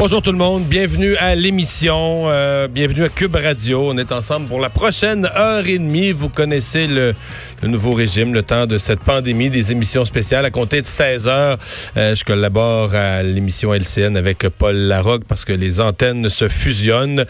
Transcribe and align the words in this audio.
Bonjour 0.00 0.22
tout 0.22 0.32
le 0.32 0.38
monde, 0.38 0.62
bienvenue 0.62 1.14
à 1.16 1.34
l'émission, 1.34 2.30
euh, 2.30 2.68
bienvenue 2.68 3.04
à 3.04 3.10
Cube 3.10 3.36
Radio. 3.36 3.90
On 3.90 3.98
est 3.98 4.12
ensemble 4.12 4.48
pour 4.48 4.58
la 4.58 4.70
prochaine 4.70 5.26
heure 5.36 5.66
et 5.66 5.76
demie. 5.76 6.12
Vous 6.12 6.30
connaissez 6.30 6.86
le, 6.86 7.12
le 7.60 7.68
nouveau 7.68 7.92
régime, 7.92 8.32
le 8.32 8.42
temps 8.42 8.64
de 8.64 8.78
cette 8.78 9.00
pandémie, 9.00 9.50
des 9.50 9.72
émissions 9.72 10.06
spéciales 10.06 10.46
à 10.46 10.50
compter 10.50 10.80
de 10.80 10.86
16 10.86 11.28
heures. 11.28 11.58
Euh, 11.98 12.14
je 12.14 12.24
collabore 12.24 12.94
à 12.94 13.22
l'émission 13.22 13.74
LCN 13.74 14.16
avec 14.16 14.38
Paul 14.48 14.74
Larocque 14.74 15.24
parce 15.28 15.44
que 15.44 15.52
les 15.52 15.82
antennes 15.82 16.30
se 16.30 16.48
fusionnent. 16.48 17.26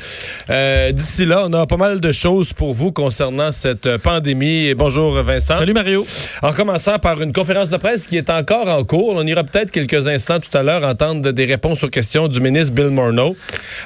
Euh, 0.48 0.92
D'ici 0.92 1.26
là, 1.26 1.46
on 1.48 1.52
a 1.52 1.66
pas 1.66 1.76
mal 1.76 1.98
de 1.98 2.12
choses 2.12 2.52
pour 2.52 2.72
vous 2.72 2.92
concernant 2.92 3.50
cette 3.50 3.96
pandémie. 3.96 4.66
Et 4.68 4.76
bonjour 4.76 5.20
Vincent. 5.24 5.54
Salut 5.54 5.72
Mario. 5.72 6.06
En 6.40 6.52
commençant 6.52 7.00
par 7.00 7.20
une 7.20 7.32
conférence 7.32 7.68
de 7.68 7.78
presse 7.78 8.06
qui 8.06 8.16
est 8.16 8.30
encore 8.30 8.68
en 8.68 8.84
cours. 8.84 9.14
On 9.16 9.26
ira 9.26 9.42
peut-être 9.42 9.72
quelques 9.72 10.06
instants 10.06 10.38
tout 10.38 10.56
à 10.56 10.62
l'heure 10.62 10.84
entendre 10.84 11.32
des 11.32 11.46
réponses 11.46 11.82
aux 11.82 11.88
questions 11.88 12.28
du 12.28 12.38
ministre 12.40 12.59
Bill 12.68 12.90
Morneau. 12.90 13.36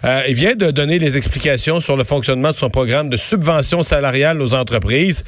Euh, 0.05 0.23
il 0.29 0.35
vient 0.35 0.55
de 0.55 0.71
donner 0.71 0.99
les 0.99 1.17
explications 1.17 1.81
sur 1.81 1.97
le 1.97 2.05
fonctionnement 2.05 2.53
de 2.53 2.57
son 2.57 2.71
programme 2.71 3.09
de 3.09 3.17
subvention 3.17 3.83
salariale 3.83 4.41
aux 4.41 4.55
entreprises 4.55 5.25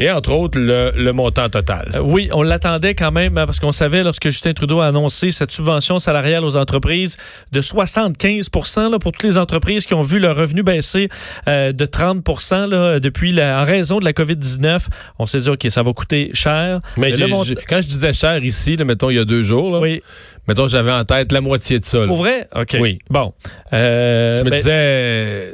et 0.00 0.10
entre 0.10 0.32
autres 0.32 0.58
le, 0.58 0.92
le 0.96 1.12
montant 1.12 1.48
total. 1.48 1.90
Euh, 1.94 2.00
oui, 2.00 2.28
on 2.32 2.42
l'attendait 2.42 2.94
quand 2.94 3.12
même 3.12 3.36
hein, 3.36 3.46
parce 3.46 3.60
qu'on 3.60 3.72
savait 3.72 4.02
lorsque 4.02 4.24
Justin 4.24 4.54
Trudeau 4.54 4.80
a 4.80 4.86
annoncé 4.86 5.30
cette 5.30 5.52
subvention 5.52 5.98
salariale 5.98 6.44
aux 6.44 6.56
entreprises 6.56 7.18
de 7.52 7.60
75 7.60 8.50
là, 8.90 8.98
pour 8.98 9.12
toutes 9.12 9.24
les 9.24 9.36
entreprises 9.36 9.86
qui 9.86 9.94
ont 9.94 10.02
vu 10.02 10.18
leur 10.18 10.36
revenu 10.36 10.62
baisser 10.62 11.08
euh, 11.48 11.72
de 11.72 11.84
30 11.84 12.26
là, 12.70 12.98
depuis 12.98 13.32
la, 13.32 13.60
en 13.60 13.64
raison 13.64 13.98
de 13.98 14.04
la 14.04 14.12
COVID-19. 14.12 14.86
On 15.18 15.26
s'est 15.26 15.40
dit, 15.40 15.50
OK, 15.50 15.66
ça 15.68 15.82
va 15.82 15.92
coûter 15.92 16.30
cher. 16.32 16.80
Mais 16.96 17.10
Le 17.10 17.26
quand 17.68 17.82
je 17.82 17.86
disais 17.86 18.14
cher 18.14 18.42
ici, 18.42 18.76
là, 18.76 18.84
mettons 18.84 19.10
il 19.10 19.16
y 19.16 19.20
a 19.20 19.24
deux 19.24 19.42
jours, 19.42 19.70
là, 19.70 19.80
Oui. 19.80 20.02
Mettons 20.50 20.66
j'avais 20.66 20.90
en 20.90 21.04
tête 21.04 21.30
la 21.30 21.40
moitié 21.40 21.78
de 21.78 21.84
ça. 21.84 22.00
là. 22.00 22.06
Pour 22.08 22.16
vrai? 22.16 22.48
OK. 22.56 22.76
Oui. 22.80 22.98
Bon. 23.08 23.32
Euh, 23.72 24.34
Je 24.34 24.42
me 24.42 24.50
ben, 24.50 24.56
disais 24.56 25.52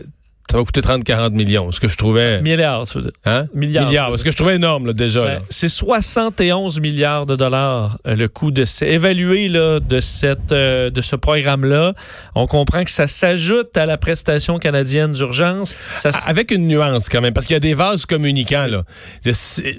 ça 0.57 0.61
va 0.61 0.65
coûter 0.65 0.81
30-40 0.81 1.33
millions, 1.33 1.71
ce 1.71 1.81
que 1.81 1.89
je 1.89 1.99
trouvais... 1.99 2.41
Milliards, 2.41 2.87
tu 2.87 2.97
veux 2.97 3.05
dire. 3.05 3.13
Hein? 3.27 3.47
Milliards. 3.53 4.19
ce 4.19 4.25
que 4.25 4.31
je 4.31 4.37
trouvais 4.37 4.57
énorme 4.57 4.87
là, 4.87 4.93
déjà. 4.95 5.27
Ben, 5.27 5.41
c'est 5.51 5.69
71 5.69 6.81
milliards 6.81 7.27
de 7.27 7.37
dollars 7.37 7.99
euh, 8.07 8.17
le 8.17 8.27
coût 8.29 8.51
de 8.51 8.65
évalué 8.83 9.51
là, 9.51 9.81
de 9.81 10.01
cette 10.01 10.53
euh, 10.53 10.89
de 10.89 11.01
ce 11.03 11.15
programme-là. 11.15 11.93
On 12.35 12.47
comprend 12.47 12.85
que 12.85 12.91
ça 12.91 13.07
s'ajoute 13.07 13.77
à 13.77 13.85
la 13.85 13.99
prestation 13.99 14.59
canadienne 14.59 15.13
d'urgence. 15.13 15.75
Ça 15.99 16.11
Avec 16.25 16.51
une 16.51 16.67
nuance 16.67 17.11
quand 17.11 17.21
même, 17.21 17.35
parce 17.35 17.47
qu'il 17.47 17.55
y 17.55 17.59
a 17.59 17.61
des 17.61 17.75
vases 17.75 18.07
communicants. 18.07 18.67
Là. 18.67 18.85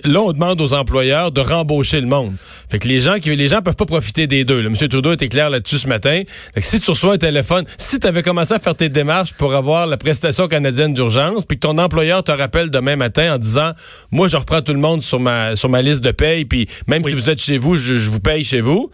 Là, 0.03 0.21
on 0.21 0.31
demande 0.31 0.61
aux 0.61 0.75
employeurs 0.75 1.31
de 1.31 1.41
rembaucher 1.41 2.01
le 2.01 2.07
monde. 2.07 2.33
Fait 2.69 2.77
que 2.77 2.87
les 2.87 2.99
gens 2.99 3.17
qui 3.17 3.35
les 3.35 3.47
gens 3.47 3.63
peuvent 3.63 3.75
pas 3.75 3.85
profiter 3.85 4.27
des 4.27 4.45
deux. 4.45 4.61
Là. 4.61 4.69
M. 4.69 4.87
Trudeau 4.87 5.13
était 5.13 5.29
clair 5.29 5.49
là-dessus 5.49 5.79
ce 5.79 5.87
matin. 5.87 6.21
Fait 6.53 6.61
que 6.61 6.67
si 6.67 6.79
tu 6.79 6.91
reçois 6.91 7.15
un 7.15 7.17
téléphone, 7.17 7.65
si 7.77 7.99
tu 7.99 8.05
avais 8.05 8.21
commencé 8.21 8.53
à 8.53 8.59
faire 8.59 8.75
tes 8.75 8.89
démarches 8.89 9.33
pour 9.33 9.55
avoir 9.55 9.87
la 9.87 9.97
prestation 9.97 10.47
canadienne 10.47 10.66
d'urgence, 10.71 11.45
puis 11.45 11.57
que 11.57 11.67
ton 11.67 11.77
employeur 11.77 12.23
te 12.23 12.31
rappelle 12.31 12.71
demain 12.71 12.95
matin 12.95 13.35
en 13.35 13.37
disant 13.37 13.71
Moi, 14.11 14.27
je 14.27 14.37
reprends 14.37 14.61
tout 14.61 14.73
le 14.73 14.79
monde 14.79 15.01
sur 15.01 15.19
ma 15.19 15.55
sur 15.55 15.69
ma 15.69 15.81
liste 15.81 16.03
de 16.03 16.11
paye, 16.11 16.45
puis 16.45 16.67
même 16.87 17.03
si 17.03 17.13
vous 17.13 17.29
êtes 17.29 17.41
chez 17.41 17.57
vous, 17.57 17.75
je, 17.75 17.95
je 17.95 18.09
vous 18.09 18.19
paye 18.19 18.43
chez 18.43 18.61
vous. 18.61 18.91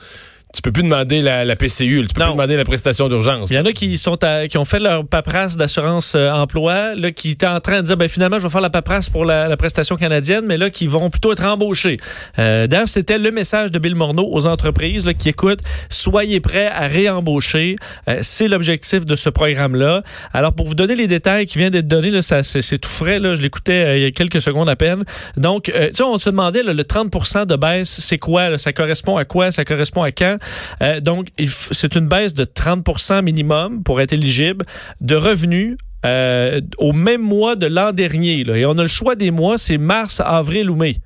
Tu 0.56 0.62
peux 0.62 0.72
plus 0.72 0.84
demander 0.84 1.24
la, 1.24 1.46
la 1.46 1.56
PCU, 1.56 2.02
là. 2.02 2.08
tu 2.08 2.14
peux 2.14 2.22
Non. 2.22 2.28
plus 2.28 2.34
demander 2.34 2.58
la 2.58 2.64
prestation 2.64 3.08
d'urgence. 3.10 3.50
il 3.50 3.56
y 3.56 3.60
en 3.60 3.66
a 3.66 3.72
qui 3.72 3.98
sont 3.98 4.24
à- 4.24 4.48
qui 4.48 4.60
ont 4.60 4.66
fait 4.66 4.78
leur 4.78 5.04
paperasse 5.04 5.58
d'assurance 5.58 6.14
euh, 6.16 6.30
emploi, 6.30 6.94
là, 6.94 7.12
qui 7.12 7.32
étaient 7.32 7.48
en 7.48 7.60
train 7.60 7.78
de 7.82 7.88
dire 7.88 7.98
ben 7.98 8.08
finalement 8.08 8.38
je 8.38 8.44
vais 8.44 8.52
faire 8.52 8.62
la 8.62 8.70
paperasse 8.70 9.10
pour 9.10 9.26
la, 9.26 9.48
la 9.48 9.58
prestation 9.58 9.96
canadienne, 9.96 10.46
mais 10.46 10.58
là 10.58 10.70
qui 10.70 10.86
vont 10.86 11.10
plutôt 11.10 11.34
être 11.34 11.44
embauchés. 11.44 11.98
Euh, 12.38 12.68
D'ailleurs, 12.68 12.88
c'était 12.88 13.18
le 13.18 13.32
message 13.32 13.72
de 13.72 13.80
Bill 13.80 13.96
Morneau 13.96 14.30
aux 14.32 14.46
entreprises 14.46 15.06
là, 15.08 15.16
qui 15.16 15.30
écoutent 15.30 15.62
soyez 15.90 16.40
prêts 16.40 16.68
à 16.68 16.86
réembaucher. 16.88 17.76
Euh, 18.08 18.20
C'est 18.22 18.48
l'objectif 18.48 19.06
de 19.08 19.16
ce 19.16 19.30
programme-là. 19.30 20.04
Alors 20.34 20.54
pour 20.54 20.68
vous 20.68 20.76
donner 20.76 20.96
les 20.96 21.08
détails 21.08 21.48
qui 21.48 21.58
viennent 21.58 21.72
d'être 21.72 21.88
donnés, 21.88 22.12
là, 22.12 22.22
ça 22.22 22.44
c'est 22.44 22.62
c'est 22.62 22.78
tout 22.78 22.90
frais. 22.90 23.18
Là, 23.18 23.34
je 23.34 23.42
l'écoutais 23.42 23.86
euh, 23.86 23.98
il 23.98 24.04
y 24.04 24.06
a 24.06 24.12
quelques 24.12 24.40
secondes 24.42 24.70
à 24.70 24.76
peine. 24.76 25.04
Donc, 25.36 25.70
euh, 25.70 25.88
tu 25.90 25.96
sais, 25.96 26.04
on 26.04 26.20
se 26.20 26.30
demandait 26.30 26.62
là, 26.62 26.74
le 26.74 26.84
30% 26.84 27.48
de 27.48 27.56
baisse, 27.56 27.90
c'est 27.90 28.20
quoi 28.20 28.50
là? 28.52 28.58
Ça 28.60 28.72
correspond 28.72 29.18
à 29.18 29.26
quoi? 29.26 29.52
Ça 29.52 29.66
correspond 29.66 30.04
à 30.04 30.12
quand? 30.12 30.38
Euh, 30.82 31.00
donc, 31.00 31.28
c'est 31.72 31.96
une 31.96 32.08
baisse 32.08 32.34
de 32.34 32.44
30% 32.44 33.22
minimum 33.24 33.84
pour 33.84 34.02
être 34.02 34.14
éligible 34.14 34.66
de 35.02 35.16
revenus. 35.16 35.78
euh, 36.06 36.62
au 36.78 36.94
même 36.94 37.22
mois 37.22 37.56
de 37.56 37.68
l'an 37.68 37.94
dernier. 37.94 38.42
Et 38.42 38.66
on 38.66 38.78
a 38.78 38.82
le 38.82 38.88
choix 38.88 39.16
des 39.16 39.32
mois, 39.32 39.58
c'est 39.58 39.78
mars, 39.78 40.22
avril 40.24 40.70
ou 40.70 40.76
mai. 40.76 40.98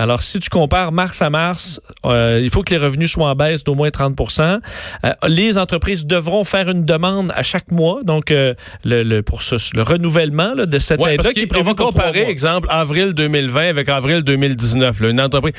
Alors, 0.00 0.22
si 0.22 0.38
tu 0.40 0.48
compares 0.48 0.92
mars 0.92 1.20
à 1.20 1.28
mars, 1.28 1.78
euh, 2.06 2.40
il 2.42 2.48
faut 2.48 2.62
que 2.62 2.70
les 2.70 2.78
revenus 2.80 3.10
soient 3.12 3.28
en 3.28 3.34
baisse 3.34 3.64
d'au 3.64 3.74
moins 3.74 3.90
30% 3.90 4.60
Euh, 5.04 5.10
Les 5.28 5.58
entreprises 5.58 6.06
devront 6.06 6.42
faire 6.42 6.70
une 6.70 6.86
demande 6.86 7.30
à 7.34 7.42
chaque 7.42 7.70
mois, 7.70 8.00
donc 8.02 8.30
euh, 8.30 8.54
le, 8.82 9.02
le- 9.02 9.22
pour 9.22 9.42
ce, 9.42 9.56
le 9.76 9.82
renouvellement 9.82 10.54
là, 10.54 10.64
de 10.64 10.78
cette 10.78 11.00
Ouais, 11.00 11.16
aide-là 11.16 11.32
qui 11.34 11.44
va 11.44 11.74
comparer, 11.74 12.22
exemple, 12.30 12.66
avril 12.70 13.12
2020 13.12 13.68
avec 13.68 13.90
avril 13.90 14.22
2019. 14.22 15.00
là. 15.00 15.10
une 15.10 15.20
entreprise. 15.20 15.52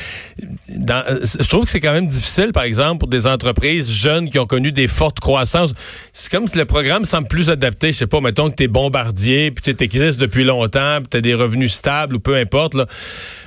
dans- 0.76 1.04
je 1.24 1.48
trouve 1.48 1.66
que 1.66 1.72
c'est 1.72 1.80
quand 1.80 1.94
même 1.94 2.08
difficile, 2.08 2.52
par 2.52 2.64
exemple, 2.64 2.98
pour 3.00 3.10
des 3.10 3.28
entreprises 3.28 3.92
jeunes 3.92 4.30
qui 4.32 4.40
ont 4.40 4.48
connu 4.48 4.72
des 4.72 4.88
fortes 4.88 5.20
croissances. 5.20 5.74
C'est 6.14 6.32
comme 6.32 6.48
si 6.48 6.58
le 6.58 6.66
programme 6.66 7.06
semble 7.06 7.28
plus 7.28 7.52
adapté. 7.52 7.94
Je 7.94 7.98
sais 8.00 8.08
pas, 8.08 8.22
mettons 8.22 8.50
que 8.50 8.56
t'es 8.56 8.68
bombardier, 8.68 9.52
puis 9.52 9.76
tu 9.76 9.84
existes 9.84 10.20
depuis 10.20 10.44
longtemps, 10.46 10.98
puis 10.98 11.08
t'as 11.10 11.22
des 11.22 11.36
revenus 11.36 11.74
stables 11.74 12.16
ou 12.16 12.20
peu 12.20 12.36
importe. 12.36 12.74
Là. 12.74 12.88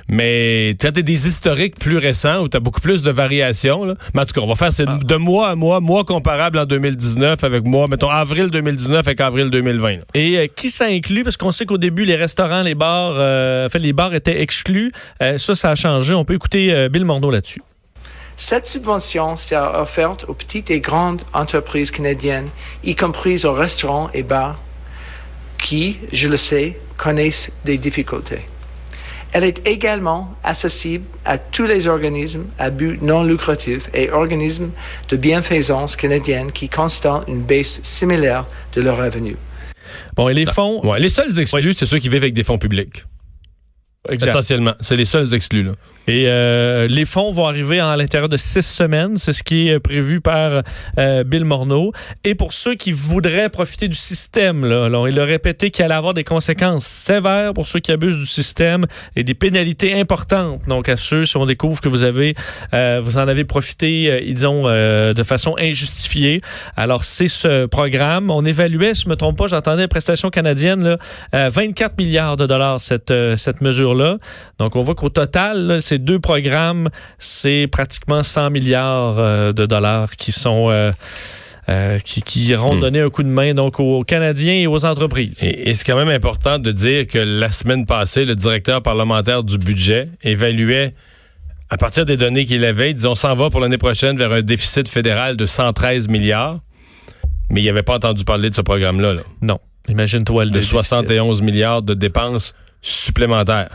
Mais 0.07 0.75
quand 0.79 0.91
t'as 0.93 1.01
des 1.01 1.27
historiques 1.27 1.79
plus 1.79 1.97
récents 1.97 2.41
où 2.43 2.47
t'as 2.47 2.59
beaucoup 2.59 2.81
plus 2.81 3.01
de 3.01 3.09
variations, 3.11 3.85
là. 3.85 3.95
mais 4.13 4.21
en 4.21 4.25
tout 4.25 4.33
cas, 4.33 4.41
on 4.41 4.47
va 4.47 4.55
faire 4.55 4.71
c'est 4.71 4.85
Ah. 4.87 4.99
de 5.03 5.15
mois 5.15 5.49
à 5.49 5.55
mois, 5.55 5.79
mois 5.79 6.03
comparable 6.03 6.59
en 6.59 6.65
2019 6.65 7.43
avec 7.43 7.63
mois, 7.63 7.87
mettons 7.87 8.09
avril 8.09 8.49
2019 8.49 8.99
avec 8.99 9.19
avril 9.21 9.49
2020. 9.49 9.91
là. 9.97 10.03
Et 10.13 10.37
euh, 10.37 10.47
qui 10.53 10.69
ça 10.69 10.85
inclut? 10.85 11.23
Parce 11.23 11.37
qu'on 11.37 11.51
sait 11.51 11.65
qu'au 11.65 11.79
début, 11.79 12.05
les 12.05 12.15
restaurants, 12.15 12.61
les 12.61 12.75
bars, 12.75 13.13
euh, 13.15 13.65
en 13.65 13.69
fait, 13.69 13.79
les 13.79 13.93
bars 13.93 14.13
étaient 14.13 14.41
exclus. 14.41 14.91
Euh, 15.23 15.37
ça, 15.39 15.55
ça 15.55 15.71
a 15.71 15.75
changé. 15.75 16.13
On 16.13 16.23
peut 16.23 16.35
écouter 16.35 16.71
euh, 16.71 16.87
Bill 16.87 17.03
Morneau 17.05 17.31
là-dessus. 17.31 17.61
Cette 18.37 18.67
subvention 18.67 19.37
sera 19.37 19.81
offerte 19.81 20.25
aux 20.27 20.33
petites 20.33 20.69
et 20.69 20.81
grandes 20.81 21.21
entreprises 21.33 21.89
canadiennes, 21.89 22.49
y 22.83 22.93
compris 22.93 23.45
aux 23.45 23.53
restaurants 23.53 24.09
et 24.13 24.23
bars, 24.23 24.59
qui, 25.57 25.97
je 26.11 26.27
le 26.27 26.37
sais, 26.37 26.77
connaissent 26.97 27.49
des 27.63 27.77
difficultés. 27.77 28.41
Elle 29.35 29.43
est 29.43 29.67
également 29.67 30.33
accessible 30.45 31.03
à 31.25 31.37
tous 31.37 31.65
les 31.65 31.89
organismes 31.89 32.45
à 32.57 32.69
but 32.69 33.01
non 33.01 33.21
lucratif 33.21 33.89
et 33.93 34.09
organismes 34.09 34.69
de 35.09 35.17
bienfaisance 35.17 35.97
canadienne 35.97 36.53
qui 36.53 36.69
constatent 36.69 37.27
une 37.27 37.41
baisse 37.41 37.81
similaire 37.83 38.45
de 38.75 38.81
leurs 38.81 38.95
revenus. 38.95 39.35
Bon, 40.15 40.29
et 40.29 40.33
les 40.33 40.45
fonds... 40.45 40.79
Ouais, 40.87 41.01
les 41.01 41.09
seuls 41.09 41.37
exclus, 41.37 41.73
c'est 41.73 41.85
ceux 41.85 41.99
qui 41.99 42.07
vivent 42.07 42.23
avec 42.23 42.33
des 42.33 42.45
fonds 42.45 42.57
publics. 42.57 43.03
Exact. 44.09 44.29
Essentiellement. 44.29 44.73
C'est 44.79 44.95
les 44.95 45.05
seuls 45.05 45.33
exclus. 45.33 45.63
Là. 45.63 45.71
Et 46.07 46.25
euh, 46.27 46.87
les 46.87 47.05
fonds 47.05 47.31
vont 47.31 47.47
arriver 47.47 47.79
à 47.79 47.97
l'intérieur 47.97 48.29
de 48.29 48.37
six 48.37 48.61
semaines. 48.61 49.17
C'est 49.17 49.33
ce 49.33 49.41
qui 49.41 49.69
est 49.69 49.79
prévu 49.79 50.21
par 50.21 50.61
euh, 50.99 51.23
Bill 51.23 51.45
Morneau. 51.45 51.93
Et 52.23 52.35
pour 52.35 52.53
ceux 52.53 52.75
qui 52.75 52.91
voudraient 52.91 53.49
profiter 53.49 53.87
du 53.87 53.95
système, 53.95 54.65
là, 54.65 54.87
là, 54.87 55.07
il 55.07 55.19
a 55.19 55.23
répété 55.23 55.71
qu'il 55.71 55.83
allait 55.83 55.95
avoir 55.95 56.13
des 56.13 56.23
conséquences 56.23 56.85
sévères 56.85 57.53
pour 57.53 57.67
ceux 57.67 57.79
qui 57.79 57.91
abusent 57.91 58.17
du 58.17 58.25
système 58.25 58.85
et 59.15 59.23
des 59.23 59.33
pénalités 59.33 59.99
importantes. 59.99 60.61
Donc 60.67 60.89
à 60.89 60.95
ceux, 60.95 61.25
si 61.25 61.37
on 61.37 61.45
découvre 61.45 61.81
que 61.81 61.89
vous 61.89 62.03
avez, 62.03 62.35
euh, 62.73 62.99
vous 63.01 63.17
en 63.17 63.27
avez 63.27 63.43
profité, 63.43 64.23
disons, 64.27 64.65
de 64.65 65.23
façon 65.23 65.55
injustifiée. 65.59 66.41
Alors 66.75 67.03
c'est 67.03 67.27
ce 67.27 67.65
programme. 67.65 68.29
On 68.29 68.45
évaluait, 68.45 68.93
si 68.93 69.03
je 69.03 69.09
me 69.09 69.15
trompe 69.15 69.37
pas, 69.37 69.47
j'entendais 69.47 69.87
prestation 69.87 70.29
canadienne, 70.29 70.83
là, 70.83 70.97
euh, 71.33 71.49
24 71.51 71.97
milliards 71.97 72.37
de 72.37 72.45
dollars 72.45 72.81
cette 72.81 73.13
cette 73.37 73.61
Donc 74.59 74.75
on 74.75 74.81
voit 74.81 74.95
qu'au 74.95 75.09
total, 75.09 75.67
là, 75.67 75.81
ces 75.81 75.97
deux 75.97 76.19
programmes, 76.19 76.89
c'est 77.19 77.67
pratiquement 77.71 78.23
100 78.23 78.49
milliards 78.51 79.19
euh, 79.19 79.53
de 79.53 79.65
dollars 79.65 80.15
qui 80.15 80.31
sont 80.31 80.67
euh, 80.69 80.91
euh, 81.69 81.97
qui, 81.99 82.21
qui 82.21 82.45
iront 82.47 82.75
Hmm. 82.75 82.81
donner 82.81 82.99
un 83.01 83.09
coup 83.09 83.23
de 83.23 83.27
main 83.27 83.53
donc 83.53 83.79
aux 83.79 84.03
Canadiens 84.03 84.53
et 84.53 84.67
aux 84.67 84.85
entreprises. 84.85 85.43
Et, 85.43 85.69
et 85.69 85.73
c'est 85.73 85.83
quand 85.83 85.95
même 85.97 86.09
important 86.09 86.59
de 86.59 86.71
dire 86.71 87.07
que 87.07 87.17
la 87.17 87.49
semaine 87.49 87.85
passée, 87.85 88.23
le 88.25 88.35
directeur 88.35 88.81
parlementaire 88.83 89.43
du 89.43 89.57
budget 89.57 90.09
évaluait, 90.23 90.93
à 91.71 91.77
partir 91.77 92.05
des 92.05 92.17
données 92.17 92.45
qu'il 92.45 92.63
avait, 92.63 92.91
il 92.91 92.93
disait 92.93 93.07
on 93.07 93.15
s'en 93.15 93.33
va 93.33 93.49
pour 93.49 93.59
l'année 93.59 93.79
prochaine 93.79 94.15
vers 94.17 94.31
un 94.31 94.43
déficit 94.43 94.87
fédéral 94.87 95.35
de 95.37 95.45
113 95.47 96.07
milliards. 96.07 96.59
Mais 97.49 97.61
il 97.61 97.65
n'avait 97.65 97.83
pas 97.83 97.95
entendu 97.95 98.23
parler 98.25 98.49
de 98.49 98.55
ce 98.55 98.61
programme-là. 98.61 99.13
là. 99.13 99.21
Non. 99.41 99.59
Imagine-toi 99.87 100.45
le 100.45 100.49
de 100.51 100.55
déficit. 100.55 100.71
71 100.73 101.41
milliards 101.41 101.81
de 101.81 101.93
dépenses 101.93 102.53
supplémentaires. 102.81 103.69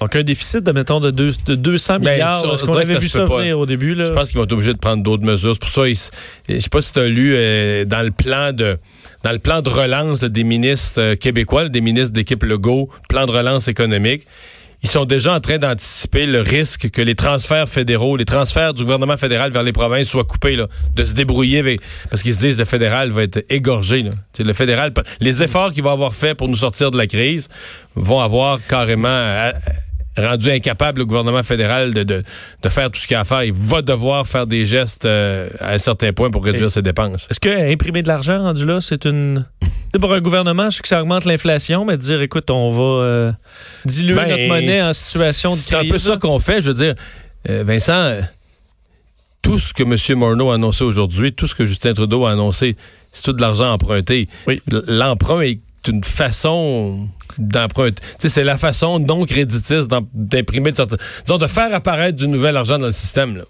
Donc, 0.00 0.14
un 0.14 0.22
déficit, 0.22 0.60
de, 0.62 0.72
mettons, 0.72 1.00
de, 1.00 1.10
deux- 1.10 1.32
de 1.46 1.54
200 1.54 1.98
Ben, 1.98 2.12
milliards. 2.12 2.54
Est-ce 2.54 2.64
qu'on 2.64 2.74
avait 2.76 2.98
vu 2.98 3.08
ça 3.08 3.26
pas. 3.26 3.54
au 3.54 3.66
début? 3.66 3.94
Là? 3.94 4.04
Je 4.04 4.12
pense 4.12 4.28
qu'ils 4.28 4.38
vont 4.38 4.44
être 4.44 4.52
obligés 4.52 4.72
de 4.72 4.78
prendre 4.78 5.02
d'autres 5.02 5.24
mesures. 5.24 5.54
C'est 5.54 5.60
pour 5.60 5.68
ça, 5.70 5.88
ils- 5.88 5.98
je 6.48 6.58
sais 6.60 6.68
pas 6.70 6.82
si 6.82 6.92
tu 6.92 6.98
as 7.00 7.08
lu 7.08 7.34
euh, 7.36 7.84
dans 7.84 8.02
le 8.04 8.10
plan 8.10 8.52
de 8.52 8.78
dans 9.24 9.32
le 9.32 9.40
plan 9.40 9.62
de 9.62 9.68
relance 9.68 10.20
des 10.20 10.44
ministres 10.44 11.00
euh, 11.00 11.14
québécois, 11.16 11.68
des 11.68 11.80
ministres 11.80 12.12
d'équipe 12.12 12.44
Legault, 12.44 12.88
plan 13.08 13.26
de 13.26 13.32
relance 13.32 13.66
économique. 13.66 14.22
Ils 14.84 14.88
sont 14.88 15.04
déjà 15.06 15.34
en 15.34 15.40
train 15.40 15.58
d'anticiper 15.58 16.24
le 16.24 16.40
risque 16.40 16.90
que 16.90 17.02
les 17.02 17.16
transferts 17.16 17.68
fédéraux, 17.68 18.16
les 18.16 18.24
transferts 18.24 18.74
du 18.74 18.84
gouvernement 18.84 19.16
fédéral 19.16 19.50
vers 19.50 19.64
les 19.64 19.72
provinces 19.72 20.06
soient 20.06 20.22
coupés, 20.22 20.54
là, 20.54 20.68
de 20.94 21.02
se 21.02 21.14
débrouiller 21.14 21.58
avec, 21.58 21.80
parce 22.10 22.22
qu'ils 22.22 22.32
se 22.34 22.38
disent 22.38 22.54
que 22.54 22.60
le 22.60 22.64
fédéral 22.64 23.10
va 23.10 23.24
être 23.24 23.44
égorgé. 23.50 24.04
Là. 24.04 24.12
Le 24.38 24.52
fédéral, 24.52 24.92
les 25.18 25.42
efforts 25.42 25.72
qu'il 25.72 25.82
va 25.82 25.90
avoir 25.90 26.14
fait 26.14 26.36
pour 26.36 26.46
nous 26.48 26.54
sortir 26.54 26.92
de 26.92 26.96
la 26.96 27.08
crise 27.08 27.48
vont 27.96 28.20
avoir 28.20 28.60
carrément 28.68 29.08
euh, 29.08 29.50
rendu 30.26 30.50
incapable 30.50 30.98
le 31.00 31.06
gouvernement 31.06 31.42
fédéral 31.42 31.92
de, 31.94 32.02
de, 32.02 32.22
de 32.62 32.68
faire 32.68 32.90
tout 32.90 33.00
ce 33.00 33.06
qu'il 33.06 33.16
a 33.16 33.20
à 33.20 33.24
faire. 33.24 33.44
Il 33.44 33.52
va 33.52 33.82
devoir 33.82 34.26
faire 34.26 34.46
des 34.46 34.64
gestes 34.66 35.04
euh, 35.04 35.48
à 35.60 35.72
un 35.74 35.78
certain 35.78 36.12
point 36.12 36.30
pour 36.30 36.44
réduire 36.44 36.66
Et- 36.66 36.70
ses 36.70 36.82
dépenses. 36.82 37.26
Est-ce 37.30 37.40
que 37.40 37.72
imprimer 37.72 38.02
de 38.02 38.08
l'argent 38.08 38.42
rendu 38.42 38.64
là, 38.66 38.80
c'est 38.80 39.04
une. 39.06 39.44
C'est 39.92 39.98
pour 40.00 40.12
un 40.12 40.20
gouvernement, 40.20 40.70
je 40.70 40.76
sais 40.76 40.82
que 40.82 40.88
ça 40.88 41.00
augmente 41.02 41.24
l'inflation, 41.24 41.84
mais 41.84 41.96
de 41.96 42.02
dire, 42.02 42.20
écoute, 42.20 42.50
on 42.50 42.70
va 42.70 42.82
euh, 43.04 43.32
diluer 43.84 44.14
Ben, 44.16 44.28
notre 44.28 44.48
monnaie 44.48 44.82
en 44.82 44.92
situation 44.92 45.54
de 45.54 45.60
C'est 45.60 45.74
un 45.74 45.78
crise. 45.80 45.90
peu 45.92 45.98
ça 45.98 46.16
qu'on 46.16 46.38
fait. 46.38 46.60
Je 46.60 46.68
veux 46.70 46.74
dire, 46.74 46.94
euh, 47.48 47.64
Vincent, 47.66 48.16
tout 49.42 49.58
ce 49.58 49.72
que 49.72 49.82
M. 49.84 50.18
Morneau 50.18 50.50
a 50.50 50.54
annoncé 50.54 50.84
aujourd'hui, 50.84 51.32
tout 51.32 51.46
ce 51.46 51.54
que 51.54 51.64
Justin 51.64 51.94
Trudeau 51.94 52.26
a 52.26 52.32
annoncé, 52.32 52.76
c'est 53.12 53.22
tout 53.22 53.32
de 53.32 53.40
l'argent 53.40 53.72
emprunté. 53.72 54.28
Oui. 54.46 54.60
L'emprunt 54.86 55.40
est 55.40 55.58
une 55.88 56.04
façon 56.04 57.08
d'emprunter. 57.38 58.02
C'est 58.18 58.44
la 58.44 58.58
façon 58.58 58.98
non 58.98 59.24
créditiste 59.24 59.90
d'imprimer, 60.14 60.72
de 60.72 60.84
disons, 61.24 61.38
de 61.38 61.46
faire 61.46 61.74
apparaître 61.74 62.18
du 62.18 62.28
nouvel 62.28 62.56
argent 62.56 62.78
dans 62.78 62.86
le 62.86 62.92
système. 62.92 63.36
Là. 63.36 63.44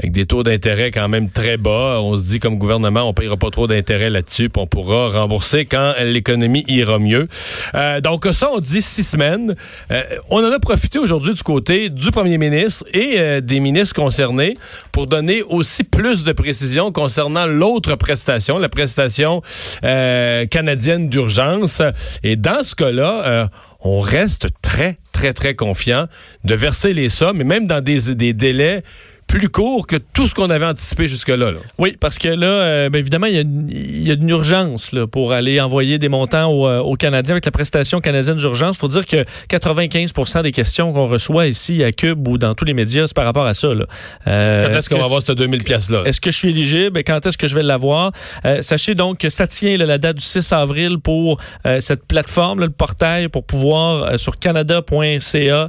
Avec 0.00 0.12
des 0.12 0.26
taux 0.26 0.44
d'intérêt 0.44 0.92
quand 0.92 1.08
même 1.08 1.28
très 1.28 1.56
bas. 1.56 1.98
On 2.00 2.16
se 2.16 2.22
dit 2.22 2.38
comme 2.38 2.56
gouvernement, 2.56 3.02
on 3.02 3.12
payera 3.12 3.36
pas 3.36 3.50
trop 3.50 3.66
d'intérêt 3.66 4.10
là-dessus, 4.10 4.48
puis 4.48 4.62
on 4.62 4.66
pourra 4.68 5.08
rembourser 5.08 5.66
quand 5.66 5.94
l'économie 6.04 6.64
ira 6.68 7.00
mieux. 7.00 7.26
Euh, 7.74 8.00
donc 8.00 8.26
ça, 8.30 8.50
on 8.54 8.60
dit 8.60 8.80
six 8.80 9.02
semaines. 9.02 9.56
Euh, 9.90 10.02
on 10.30 10.38
en 10.38 10.52
a 10.52 10.58
profité 10.60 11.00
aujourd'hui 11.00 11.34
du 11.34 11.42
côté 11.42 11.88
du 11.90 12.12
premier 12.12 12.38
ministre 12.38 12.84
et 12.94 13.14
euh, 13.18 13.40
des 13.40 13.58
ministres 13.58 13.96
concernés 13.96 14.56
pour 14.92 15.08
donner 15.08 15.42
aussi 15.42 15.82
plus 15.82 16.22
de 16.22 16.32
précisions 16.32 16.92
concernant 16.92 17.46
l'autre 17.46 17.96
prestation, 17.96 18.58
la 18.58 18.68
prestation 18.68 19.42
euh, 19.84 20.46
canadienne 20.46 21.08
d'urgence. 21.08 21.82
Et 22.22 22.36
dans 22.36 22.62
ce 22.62 22.76
cas-là, 22.76 23.22
euh, 23.26 23.46
on 23.80 24.00
reste 24.00 24.48
très, 24.62 24.98
très, 25.12 25.32
très 25.32 25.54
confiant 25.54 26.06
de 26.44 26.54
verser 26.54 26.94
les 26.94 27.08
sommes, 27.08 27.40
et 27.40 27.44
même 27.44 27.66
dans 27.66 27.82
des, 27.82 28.14
des 28.14 28.32
délais 28.32 28.82
plus 29.28 29.48
courts 29.50 29.86
que 29.86 29.96
tout 29.96 30.26
ce 30.26 30.34
qu'on 30.34 30.50
avait 30.50 30.64
anticipé 30.66 31.06
jusque-là. 31.06 31.36
là. 31.52 31.58
Oui, 31.78 31.96
parce 32.00 32.18
que 32.18 32.28
là, 32.28 32.46
euh, 32.46 32.88
ben, 32.90 32.98
évidemment, 32.98 33.26
il 33.26 33.34
y, 33.34 33.38
a 33.38 33.42
une- 33.42 33.68
il 33.70 34.08
y 34.08 34.10
a 34.10 34.14
une 34.14 34.28
urgence 34.30 34.90
là, 34.92 35.06
pour 35.06 35.32
aller 35.32 35.60
envoyer 35.60 35.98
des 35.98 36.08
montants 36.08 36.50
aux, 36.50 36.66
euh, 36.66 36.78
aux 36.80 36.96
Canadiens 36.96 37.34
avec 37.34 37.44
la 37.44 37.50
prestation 37.52 38.00
canadienne 38.00 38.36
d'urgence. 38.36 38.76
Il 38.76 38.80
faut 38.80 38.88
dire 38.88 39.06
que 39.06 39.24
95 39.48 40.42
des 40.42 40.50
questions 40.50 40.92
qu'on 40.92 41.06
reçoit 41.08 41.46
ici 41.46 41.84
à 41.84 41.92
Cube 41.92 42.26
ou 42.26 42.38
dans 42.38 42.54
tous 42.54 42.64
les 42.64 42.72
médias, 42.74 43.06
c'est 43.06 43.14
par 43.14 43.26
rapport 43.26 43.44
à 43.46 43.54
ça. 43.54 43.68
Là. 43.74 43.84
Euh, 44.26 44.66
Quand 44.68 44.76
est-ce 44.78 44.88
qu'on 44.88 44.98
va 44.98 45.04
avoir 45.04 45.22
ces 45.22 45.34
2000 45.34 45.62
pièces-là? 45.62 46.02
Est-ce 46.06 46.20
que 46.20 46.30
je 46.30 46.36
suis 46.36 46.48
éligible? 46.48 46.98
Et 46.98 47.04
Quand 47.04 47.24
est-ce 47.26 47.36
que 47.38 47.46
je 47.46 47.54
vais 47.54 47.62
l'avoir? 47.62 48.12
Euh, 48.46 48.62
sachez 48.62 48.94
donc 48.94 49.18
que 49.18 49.28
ça 49.30 49.46
tient 49.46 49.76
là, 49.76 49.84
la 49.86 49.98
date 49.98 50.16
du 50.16 50.24
6 50.24 50.52
avril 50.52 50.98
pour 50.98 51.38
cette 51.80 52.06
plateforme, 52.06 52.60
là, 52.60 52.66
le 52.66 52.72
portail, 52.72 53.28
pour 53.28 53.44
pouvoir, 53.44 54.18
sur 54.18 54.38
canada.ca, 54.38 55.68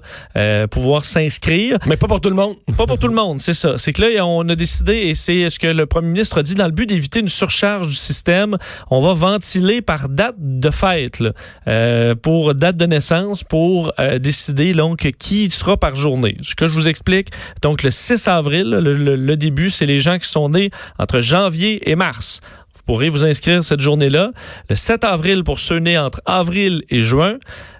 pouvoir 0.67 1.05
s'inscrire. 1.05 1.77
Mais 1.85 1.97
pas 1.97 2.07
pour 2.07 2.21
tout 2.21 2.29
le 2.29 2.35
monde. 2.35 2.55
Pas 2.77 2.85
pour 2.85 2.97
tout 2.97 3.07
le 3.07 3.13
monde, 3.13 3.41
c'est 3.53 3.67
ça. 3.67 3.77
C'est 3.79 3.93
que 3.93 4.03
là, 4.03 4.25
on 4.27 4.47
a 4.47 4.55
décidé, 4.55 4.93
et 4.93 5.15
c'est 5.15 5.49
ce 5.49 5.57
que 5.57 5.65
le 5.65 5.87
premier 5.87 6.09
ministre 6.09 6.37
a 6.37 6.43
dit, 6.43 6.53
dans 6.53 6.67
le 6.67 6.71
but 6.71 6.85
d'éviter 6.85 7.19
une 7.19 7.29
surcharge 7.29 7.87
du 7.87 7.95
système, 7.95 8.57
on 8.91 8.99
va 8.99 9.13
ventiler 9.13 9.81
par 9.81 10.07
date 10.07 10.35
de 10.37 10.69
fête, 10.69 11.23
euh, 11.67 12.13
pour 12.13 12.53
date 12.53 12.77
de 12.77 12.85
naissance, 12.85 13.43
pour 13.43 13.91
euh, 13.99 14.19
décider 14.19 14.73
donc 14.73 15.09
qui 15.17 15.49
sera 15.49 15.77
par 15.77 15.95
journée. 15.95 16.37
Ce 16.41 16.53
que 16.53 16.67
je 16.67 16.73
vous 16.73 16.87
explique, 16.87 17.29
donc 17.63 17.81
le 17.81 17.89
6 17.89 18.27
avril, 18.27 18.69
le 18.69 19.35
début, 19.35 19.71
c'est 19.71 19.87
les 19.87 19.99
gens 19.99 20.19
qui 20.19 20.29
sont 20.29 20.49
nés 20.49 20.69
entre 20.99 21.19
janvier 21.19 21.89
et 21.89 21.95
mars. 21.95 22.41
Vous 22.75 22.81
pourrez 22.85 23.09
vous 23.09 23.25
inscrire 23.25 23.63
cette 23.63 23.79
journée-là. 23.79 24.31
Le 24.69 24.75
7 24.75 25.03
avril 25.03 25.43
pour 25.43 25.59
ceux 25.59 25.79
nés 25.79 25.97
entre 25.97 26.21
avril 26.25 26.83
et 26.89 26.99
juin. 26.99 27.37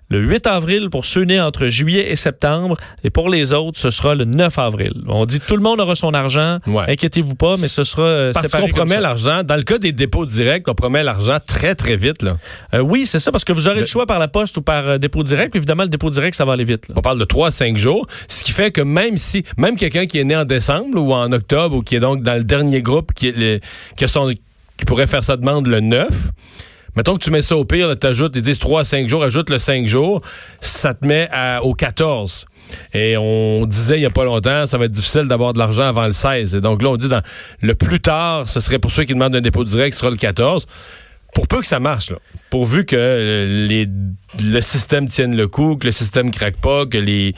Le 0.10 0.20
8 0.20 0.48
avril 0.48 0.90
pour 0.90 1.06
ceux 1.06 1.22
nés 1.24 1.40
entre 1.40 1.68
juillet 1.68 2.12
et 2.12 2.16
septembre. 2.16 2.78
Et 3.04 3.12
pour 3.12 3.30
les 3.30 3.54
autres, 3.54 3.80
ce 3.80 3.92
sera 3.92 4.16
le 4.16 4.26
9 4.26 4.58
avril. 4.58 4.94
On 5.08 5.26
dit 5.26 5.40
tout 5.40 5.56
le 5.56 5.62
monde 5.62 5.80
aura 5.80 5.96
son 5.96 6.14
argent. 6.16 6.58
Ouais. 6.66 6.86
Inquiétez-vous 6.88 7.36
pas, 7.36 7.58
mais 7.60 7.68
ce 7.68 7.84
sera 7.84 8.02
euh, 8.04 8.32
Parce 8.34 8.52
qu'on 8.52 8.68
promet 8.68 9.00
l'argent. 9.00 9.44
Dans 9.44 9.56
le 9.56 9.62
cas 9.62 9.78
des 9.78 9.92
dépôts 9.92 10.26
directs, 10.26 10.68
on 10.68 10.74
promet 10.74 11.04
l'argent 11.04 11.38
très, 11.46 11.76
très 11.76 11.96
vite. 11.96 12.24
Là. 12.24 12.32
Euh, 12.74 12.80
oui, 12.80 13.06
c'est 13.06 13.20
ça, 13.20 13.32
parce 13.32 13.44
que 13.44 13.54
vous 13.54 13.68
aurez 13.68 13.82
le, 13.82 13.86
choix 13.86 14.08
par 14.08 14.20
la 14.20 14.28
poste 14.28 14.58
ou 14.58 14.62
par 14.64 14.88
euh, 14.88 14.98
dépôt 14.98 15.22
direct. 15.22 15.52
Puis 15.52 15.60
évidemment, 15.60 15.84
le 15.84 15.90
dépôt 15.90 16.10
direct, 16.10 16.36
ça 16.36 16.44
va 16.46 16.54
aller 16.54 16.64
vite. 16.64 16.90
là. 16.90 16.96
On 16.98 17.02
parle 17.02 17.20
de 17.20 17.26
3 17.26 17.48
à 17.48 17.52
5 17.52 17.78
jours. 17.78 18.08
Ce 18.28 18.44
qui 18.44 18.52
fait 18.52 18.72
que 18.72 18.82
même 18.82 19.16
si, 19.16 19.44
même 19.58 19.76
quelqu'un 19.78 20.08
qui 20.08 20.18
est 20.18 20.24
né 20.24 20.36
en 20.36 20.46
décembre 20.46 21.00
ou 21.00 21.14
en 21.14 21.32
octobre 21.32 21.76
ou 21.76 21.82
qui 21.84 21.96
est 21.96 22.00
donc 22.00 22.24
dans 22.24 22.36
le 22.36 22.44
dernier 22.44 22.82
groupe 22.82 23.14
qui, 23.14 23.28
est 23.28 23.38
le- 23.38 23.60
qui, 23.96 24.06
qui 24.78 24.86
pourrait 24.86 25.08
faire 25.08 25.24
sa 25.24 25.38
demande 25.38 25.68
le 25.68 25.82
9, 25.82 26.08
mettons 27.00 27.18
que 27.18 27.24
tu 27.24 27.31
mets 27.31 27.42
ça 27.42 27.56
au 27.56 27.63
pire, 27.63 27.98
tu 27.98 28.07
ajoutes, 28.07 28.34
ils 28.36 28.42
disent 28.42 28.60
3 28.60 28.81
à 28.81 28.84
5 28.84 29.07
jours, 29.07 29.24
ajoute 29.24 29.50
le 29.50 29.57
5 29.57 29.88
jours, 29.88 30.22
ça 30.60 30.94
te 30.94 31.06
met 31.06 31.30
au 31.63 31.74
14. 31.74 32.46
Et 32.94 33.16
on 33.16 33.66
disait 33.66 33.96
il 33.96 34.01
n'y 34.01 34.06
a 34.06 34.10
pas 34.10 34.25
longtemps, 34.25 34.66
ça 34.66 34.78
va 34.78 34.84
être 34.84 34.92
difficile 34.92 35.24
d'avoir 35.30 35.54
de 35.54 35.60
l'argent 35.60 35.84
avant 35.84 36.06
le 36.06 36.12
16. 36.12 36.56
Et 36.56 36.62
donc 36.62 36.84
là, 36.84 36.90
on 36.90 36.98
dit 36.98 37.07
le 37.62 37.74
plus 37.74 38.01
tard, 38.01 38.50
ce 38.50 38.60
serait 38.60 38.80
pour 38.80 38.92
ceux 38.92 39.06
qui 39.06 39.13
demandent 39.13 39.34
un 39.34 39.40
dépôt 39.42 39.63
direct, 39.63 39.94
ce 39.94 40.01
sera 40.01 40.12
le 40.12 40.18
14. 40.18 40.68
Pour 41.34 41.48
peu 41.48 41.62
que 41.62 41.68
ça 41.68 41.80
marche, 41.80 42.12
là. 42.12 42.18
Pourvu 42.50 42.84
que 42.84 42.98
euh, 42.98 43.86
le 44.44 44.62
système 44.62 45.07
tienne 45.07 45.38
le 45.38 45.48
coup, 45.48 45.78
que 45.78 45.86
le 45.86 45.94
système 45.94 46.31
craque 46.31 46.57
pas, 46.57 46.86
que 46.86 46.98
les, 46.98 47.34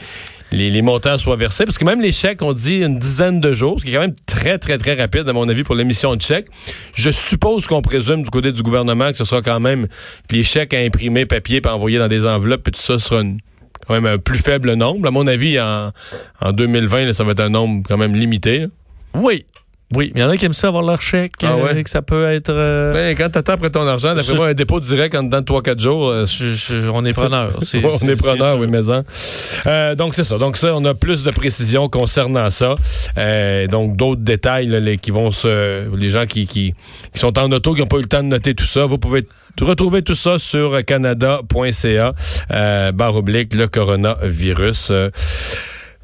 les, 0.52 0.70
les 0.70 0.82
montants 0.82 1.18
soient 1.18 1.36
versés. 1.36 1.64
Parce 1.64 1.78
que 1.78 1.84
même 1.84 2.00
les 2.00 2.12
chèques, 2.12 2.42
on 2.42 2.52
dit 2.52 2.78
une 2.78 2.98
dizaine 2.98 3.40
de 3.40 3.52
jours, 3.52 3.80
ce 3.80 3.84
qui 3.84 3.90
est 3.90 3.94
quand 3.94 4.00
même 4.00 4.14
très, 4.26 4.58
très, 4.58 4.78
très 4.78 4.94
rapide, 4.94 5.28
à 5.28 5.32
mon 5.32 5.48
avis, 5.48 5.64
pour 5.64 5.74
l'émission 5.74 6.14
de 6.14 6.22
chèques. 6.22 6.46
Je 6.94 7.10
suppose 7.10 7.66
qu'on 7.66 7.82
présume 7.82 8.22
du 8.22 8.30
côté 8.30 8.52
du 8.52 8.62
gouvernement 8.62 9.10
que 9.10 9.16
ce 9.16 9.24
sera 9.24 9.42
quand 9.42 9.60
même 9.60 9.88
que 10.28 10.36
les 10.36 10.42
chèques 10.42 10.74
à 10.74 10.78
imprimer 10.78 11.26
papier 11.26 11.60
puis 11.60 11.70
envoyer 11.72 11.98
dans 11.98 12.08
des 12.08 12.26
enveloppes 12.26 12.68
et 12.68 12.70
tout 12.70 12.80
ça 12.80 12.98
sera 12.98 13.22
quand 13.86 13.94
même 13.94 14.06
un 14.06 14.18
plus 14.18 14.38
faible 14.38 14.74
nombre. 14.74 15.08
À 15.08 15.10
mon 15.10 15.26
avis, 15.26 15.58
en, 15.58 15.92
en 16.40 16.52
2020, 16.52 17.06
là, 17.06 17.12
ça 17.12 17.24
va 17.24 17.32
être 17.32 17.40
un 17.40 17.48
nombre 17.48 17.82
quand 17.86 17.96
même 17.96 18.14
limité. 18.14 18.66
Oui. 19.14 19.44
Oui, 19.94 20.10
mais 20.14 20.20
il 20.20 20.24
y 20.24 20.26
en 20.26 20.30
a 20.30 20.36
qui 20.36 20.44
aiment 20.46 20.52
ça 20.52 20.68
avoir 20.68 20.82
leur 20.82 21.00
chèque, 21.02 21.32
Ah 21.42 21.52
euh, 21.54 21.82
que 21.82 21.90
ça 21.90 22.02
peut 22.02 22.30
être... 22.30 22.50
euh, 22.50 22.92
Ben, 22.94 23.16
quand 23.16 23.28
t'attends 23.30 23.52
après 23.54 23.70
ton 23.70 23.86
argent, 23.86 24.14
d'après 24.14 24.34
moi, 24.36 24.48
un 24.48 24.54
dépôt 24.54 24.80
direct 24.80 25.14
en 25.14 25.22
dedans 25.24 25.40
de 25.40 25.44
3-4 25.44 25.80
jours, 25.80 26.08
euh, 26.08 26.26
je- 26.26 26.54
je- 26.54 26.88
on 26.88 27.04
est 27.04 27.12
preneur. 27.12 27.52
Ouais, 27.78 27.90
on 28.02 28.08
est 28.08 28.16
preneur, 28.16 28.58
oui, 28.58 28.66
mais 28.68 28.88
en. 28.90 29.02
Euh, 29.66 29.94
donc, 29.94 30.14
c'est 30.14 30.24
ça. 30.24 30.38
Donc, 30.38 30.56
ça, 30.56 30.74
on 30.74 30.84
a 30.84 30.94
plus 30.94 31.22
de 31.22 31.30
précisions 31.30 31.88
concernant 31.88 32.50
ça. 32.50 32.74
Euh, 33.18 33.66
donc, 33.66 33.96
d'autres 33.96 34.20
détails 34.22 34.66
là, 34.66 34.80
les, 34.80 34.98
qui 34.98 35.10
vont 35.10 35.30
se. 35.30 35.94
Les 35.96 36.10
gens 36.10 36.26
qui, 36.26 36.46
qui, 36.46 36.74
qui 37.12 37.18
sont 37.20 37.38
en 37.38 37.50
auto, 37.52 37.74
qui 37.74 37.80
n'ont 37.80 37.86
pas 37.86 37.98
eu 37.98 38.02
le 38.02 38.08
temps 38.08 38.22
de 38.22 38.28
noter 38.28 38.54
tout 38.54 38.64
ça, 38.66 38.86
vous 38.86 38.98
pouvez 38.98 39.26
retrouver 39.60 40.02
tout 40.02 40.14
ça 40.14 40.38
sur 40.38 40.82
canada.ca, 40.84 42.12
euh, 42.50 42.92
barre 42.92 43.16
oblique, 43.16 43.54
le 43.54 43.66
coronavirus. 43.68 44.92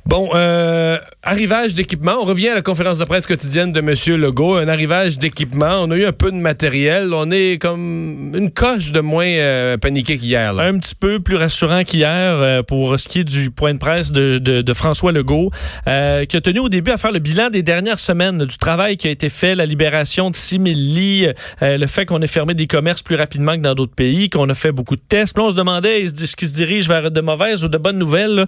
Bon, 0.08 0.30
euh, 0.34 0.96
arrivage 1.22 1.74
d'équipement. 1.74 2.14
On 2.18 2.24
revient 2.24 2.48
à 2.48 2.54
la 2.54 2.62
conférence 2.62 2.96
de 2.96 3.04
presse 3.04 3.26
quotidienne 3.26 3.72
de 3.72 3.80
M. 3.80 3.94
Legault. 4.18 4.56
Un 4.56 4.66
arrivage 4.66 5.18
d'équipement. 5.18 5.82
On 5.82 5.90
a 5.90 5.96
eu 5.96 6.06
un 6.06 6.12
peu 6.12 6.30
de 6.32 6.36
matériel. 6.38 7.12
On 7.12 7.30
est 7.30 7.60
comme 7.60 8.32
une 8.34 8.50
coche 8.50 8.90
de 8.92 9.00
moins 9.00 9.26
euh, 9.26 9.76
paniqué 9.76 10.16
qu'hier. 10.16 10.58
un 10.58 10.78
petit 10.78 10.94
peu 10.94 11.20
plus 11.20 11.36
rassurant 11.36 11.84
qu'hier 11.84 12.08
euh, 12.08 12.62
pour 12.62 12.98
ce 12.98 13.06
qui 13.06 13.18
est 13.20 13.24
du 13.24 13.50
point 13.50 13.74
de 13.74 13.78
presse 13.78 14.10
de, 14.10 14.38
de- 14.38 14.62
de 14.62 14.72
François 14.72 15.12
Legault, 15.12 15.50
euh, 15.86 16.24
qui 16.24 16.38
a 16.38 16.40
tenu 16.40 16.60
au 16.60 16.70
début 16.70 16.90
à 16.90 16.96
faire 16.96 17.12
le 17.12 17.18
bilan 17.18 17.50
des 17.50 17.62
dernières 17.62 17.98
semaines, 17.98 18.38
du 18.46 18.56
travail 18.56 18.96
qui 18.96 19.08
a 19.08 19.10
été 19.10 19.28
fait, 19.28 19.54
la 19.54 19.66
libération 19.66 20.30
de 20.30 20.36
6 20.36 20.54
000 20.54 20.64
lits, 20.68 21.26
le 21.60 21.86
fait 21.86 22.06
qu'on 22.06 22.22
ait 22.22 22.26
fermé 22.26 22.54
des 22.54 22.66
commerces 22.66 23.02
plus 23.02 23.16
rapidement 23.16 23.52
que 23.58 23.62
dans 23.62 23.74
d'autres 23.74 23.94
pays, 23.94 24.30
qu'on 24.30 24.48
a 24.48 24.54
fait 24.54 24.72
beaucoup 24.72 24.96
de 24.96 25.02
tests. 25.06 25.38
On 25.38 25.50
se 25.50 25.54
demandait 25.56 26.00
est-ce 26.04 26.34
qu'il 26.34 26.48
se 26.48 26.54
dirige 26.54 26.88
vers 26.88 27.10
de 27.10 27.20
mauvaises 27.20 27.62
ou 27.62 27.68
de 27.68 27.76
bonnes 27.76 27.98
nouvelles. 27.98 28.46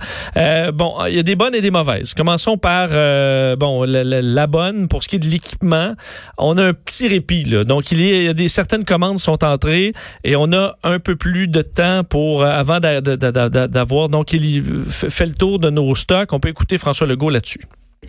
bon, 0.72 0.94
il 1.06 1.16
y 1.16 1.18
a 1.18 1.22
des 1.22 1.36
bonnes 1.36 1.49
et 1.54 1.60
des 1.60 1.70
mauvaises. 1.70 2.14
Commençons 2.14 2.56
par 2.56 2.88
euh, 2.92 3.56
bon 3.56 3.84
la, 3.84 4.46
bonne 4.46 4.88
pour 4.88 5.02
ce 5.02 5.08
qui 5.08 5.16
est 5.16 5.20
de 5.20 5.26
l'équipement. 5.26 5.94
On 6.38 6.58
a 6.58 6.64
un 6.66 6.72
petit 6.72 7.08
répit 7.08 7.44
là. 7.44 7.64
Donc 7.64 7.92
il 7.92 8.00
y 8.00 8.28
a, 8.28 8.32
des 8.32 8.48
certaines 8.48 8.84
commandes 8.84 9.18
sont 9.18 9.42
entrées 9.44 9.92
et 10.24 10.36
on 10.36 10.52
a 10.52 10.76
un 10.82 10.98
peu 10.98 11.16
plus 11.16 11.48
de 11.48 11.62
temps 11.62 12.04
pour 12.04 12.42
euh, 12.42 12.46
avant 12.50 12.80
d'a- 12.80 13.00
d'a- 13.00 13.16
d'a- 13.16 13.48
d'a- 13.48 13.68
d'avoir 13.68 14.08
donc 14.08 14.32
il 14.32 14.62
fait 14.88 15.10
fait 15.10 15.26
le 15.26 15.34
tour 15.34 15.58
de 15.58 15.70
nos 15.70 15.94
stocks. 15.94 16.32
On 16.32 16.40
peut 16.40 16.48
écouter 16.48 16.78
François 16.78 17.06
Legault 17.06 17.30
là-dessus. 17.30 17.60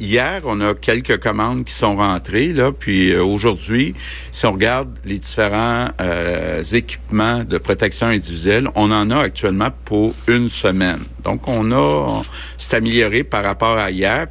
Hier, 0.01 0.41
on 0.45 0.61
a 0.61 0.73
quelques 0.73 1.19
commandes 1.19 1.65
qui 1.65 1.73
sont 1.73 1.97
rentrées, 1.97 2.53
là, 2.53 2.71
puis 2.71 3.11
euh, 3.11 3.21
aujourd'hui, 3.23 3.93
si 4.31 4.45
on 4.45 4.53
regarde 4.53 4.87
les 5.03 5.17
différents 5.17 5.89
euh, 5.99 6.63
équipements 6.63 7.43
de 7.43 7.57
protection 7.57 8.07
individuelle, 8.07 8.69
on 8.75 8.89
en 8.89 9.11
a 9.11 9.17
actuellement 9.19 9.67
pour 9.83 10.13
une 10.29 10.47
semaine. 10.47 10.99
Donc, 11.25 11.45
on 11.49 11.73
a, 11.73 12.23
c'est 12.57 12.77
amélioré 12.77 13.25
par 13.25 13.43
rapport 13.43 13.77
à 13.77 13.91
hier. 13.91 14.27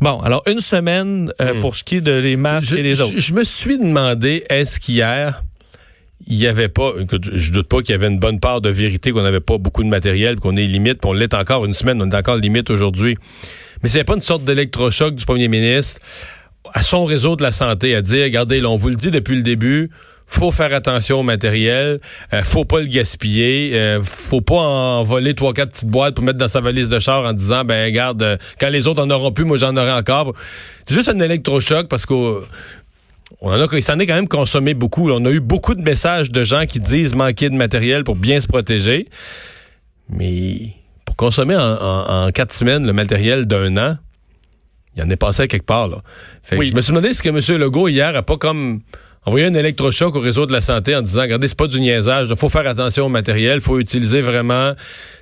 Bon, 0.00 0.20
alors 0.20 0.42
une 0.46 0.60
semaine 0.60 1.32
euh, 1.42 1.52
Hmm. 1.54 1.60
pour 1.60 1.76
ce 1.76 1.84
qui 1.84 1.96
est 1.96 2.00
de 2.00 2.18
les 2.18 2.36
masques 2.36 2.70
Je, 2.70 2.76
et 2.76 2.82
les 2.82 3.00
autres. 3.02 3.12
je- 3.14 3.20
je 3.20 3.34
me 3.34 3.44
suis 3.44 3.78
demandé, 3.78 4.44
est-ce 4.48 4.80
qu'hier, 4.80 5.42
il 6.26 6.36
y 6.38 6.46
avait 6.46 6.68
pas, 6.70 6.92
je, 7.12 7.36
je 7.38 7.52
doute 7.52 7.68
pas 7.68 7.82
qu'il 7.82 7.90
y 7.90 7.94
avait 7.94 8.08
une 8.08 8.18
bonne 8.18 8.40
part 8.40 8.62
de 8.62 8.70
vérité, 8.70 9.12
qu'on 9.12 9.22
n'avait 9.22 9.40
pas 9.40 9.58
beaucoup 9.58 9.84
de 9.84 9.88
matériel, 9.88 10.36
puis 10.36 10.40
qu'on 10.42 10.56
est 10.56 10.66
limite, 10.66 11.00
puis 11.02 11.10
on 11.10 11.12
l'est 11.12 11.34
encore 11.34 11.66
une 11.66 11.74
semaine, 11.74 12.00
on 12.00 12.10
est 12.10 12.16
encore 12.16 12.36
limite 12.36 12.70
aujourd'hui. 12.70 13.18
Mais 13.82 13.88
c'est 13.88 14.04
pas 14.04 14.14
une 14.14 14.20
sorte 14.20 14.44
d'électrochoc 14.44 15.14
du 15.14 15.24
premier 15.24 15.48
ministre 15.48 16.00
à 16.74 16.82
son 16.82 17.04
réseau 17.04 17.36
de 17.36 17.42
la 17.42 17.52
santé 17.52 17.94
à 17.94 18.02
dire, 18.02 18.24
regardez, 18.24 18.60
là, 18.60 18.68
on 18.68 18.76
vous 18.76 18.88
le 18.88 18.96
dit 18.96 19.10
depuis 19.10 19.36
le 19.36 19.42
début, 19.42 19.90
faut 20.26 20.50
faire 20.50 20.74
attention 20.74 21.20
au 21.20 21.22
matériel, 21.22 22.00
euh, 22.34 22.42
faut 22.44 22.66
pas 22.66 22.80
le 22.80 22.86
gaspiller, 22.86 23.72
euh, 23.74 24.02
faut 24.04 24.42
pas 24.42 24.56
en 24.56 25.02
voler 25.02 25.34
trois 25.34 25.54
quatre 25.54 25.72
petites 25.72 25.88
boîtes 25.88 26.14
pour 26.14 26.24
mettre 26.24 26.38
dans 26.38 26.48
sa 26.48 26.60
valise 26.60 26.90
de 26.90 26.98
char 26.98 27.24
en 27.24 27.32
disant 27.32 27.64
ben 27.64 27.86
regarde 27.86 28.22
euh, 28.22 28.36
quand 28.60 28.68
les 28.68 28.86
autres 28.86 29.02
en 29.02 29.10
auront 29.10 29.32
plus, 29.32 29.44
moi 29.44 29.56
j'en 29.56 29.74
aurai 29.76 29.92
encore. 29.92 30.34
C'est 30.86 30.94
juste 30.94 31.08
un 31.08 31.18
électrochoc 31.18 31.88
parce 31.88 32.04
qu'on 32.04 32.40
on 33.40 33.50
en 33.50 33.60
a, 33.60 33.66
il 33.72 33.82
s'en 33.82 33.98
est 33.98 34.06
quand 34.06 34.14
même 34.14 34.28
consommé 34.28 34.74
beaucoup. 34.74 35.10
On 35.10 35.24
a 35.24 35.30
eu 35.30 35.40
beaucoup 35.40 35.74
de 35.74 35.82
messages 35.82 36.28
de 36.28 36.44
gens 36.44 36.66
qui 36.66 36.78
disent 36.78 37.14
manquer 37.14 37.48
de 37.48 37.54
matériel 37.54 38.04
pour 38.04 38.16
bien 38.16 38.40
se 38.40 38.46
protéger. 38.46 39.08
Mais 40.10 40.74
pour 41.08 41.16
consommer 41.16 41.56
en, 41.56 41.60
en- 41.62 42.26
en 42.26 42.30
quatre 42.32 42.52
semaines 42.52 42.86
le 42.86 42.92
matériel 42.92 43.46
d'un 43.46 43.74
an, 43.78 43.96
il 44.94 45.02
en 45.02 45.08
est 45.08 45.16
passé 45.16 45.42
à 45.44 45.46
quelque 45.46 45.64
part. 45.64 45.88
Là. 45.88 46.02
Fait 46.42 46.56
que 46.56 46.60
Oui. 46.60 46.68
Je 46.68 46.74
me 46.74 46.82
suis 46.82 46.90
demandé 46.92 47.14
si 47.14 47.22
que 47.22 47.30
M. 47.30 47.58
Legault, 47.58 47.88
hier, 47.88 48.14
a 48.14 48.22
pas 48.22 48.36
comme 48.36 48.80
envoyé 49.24 49.46
un 49.46 49.54
électrochoc 49.54 50.14
au 50.16 50.20
réseau 50.20 50.44
de 50.44 50.52
la 50.52 50.60
santé 50.60 50.94
en 50.94 51.00
disant, 51.00 51.22
regardez, 51.22 51.48
c'est 51.48 51.56
pas 51.56 51.66
du 51.66 51.80
niaisage, 51.80 52.28
il 52.30 52.36
faut 52.36 52.50
faire 52.50 52.66
attention 52.66 53.06
au 53.06 53.08
matériel, 53.08 53.62
faut 53.62 53.78
utiliser 53.78 54.20
vraiment 54.20 54.74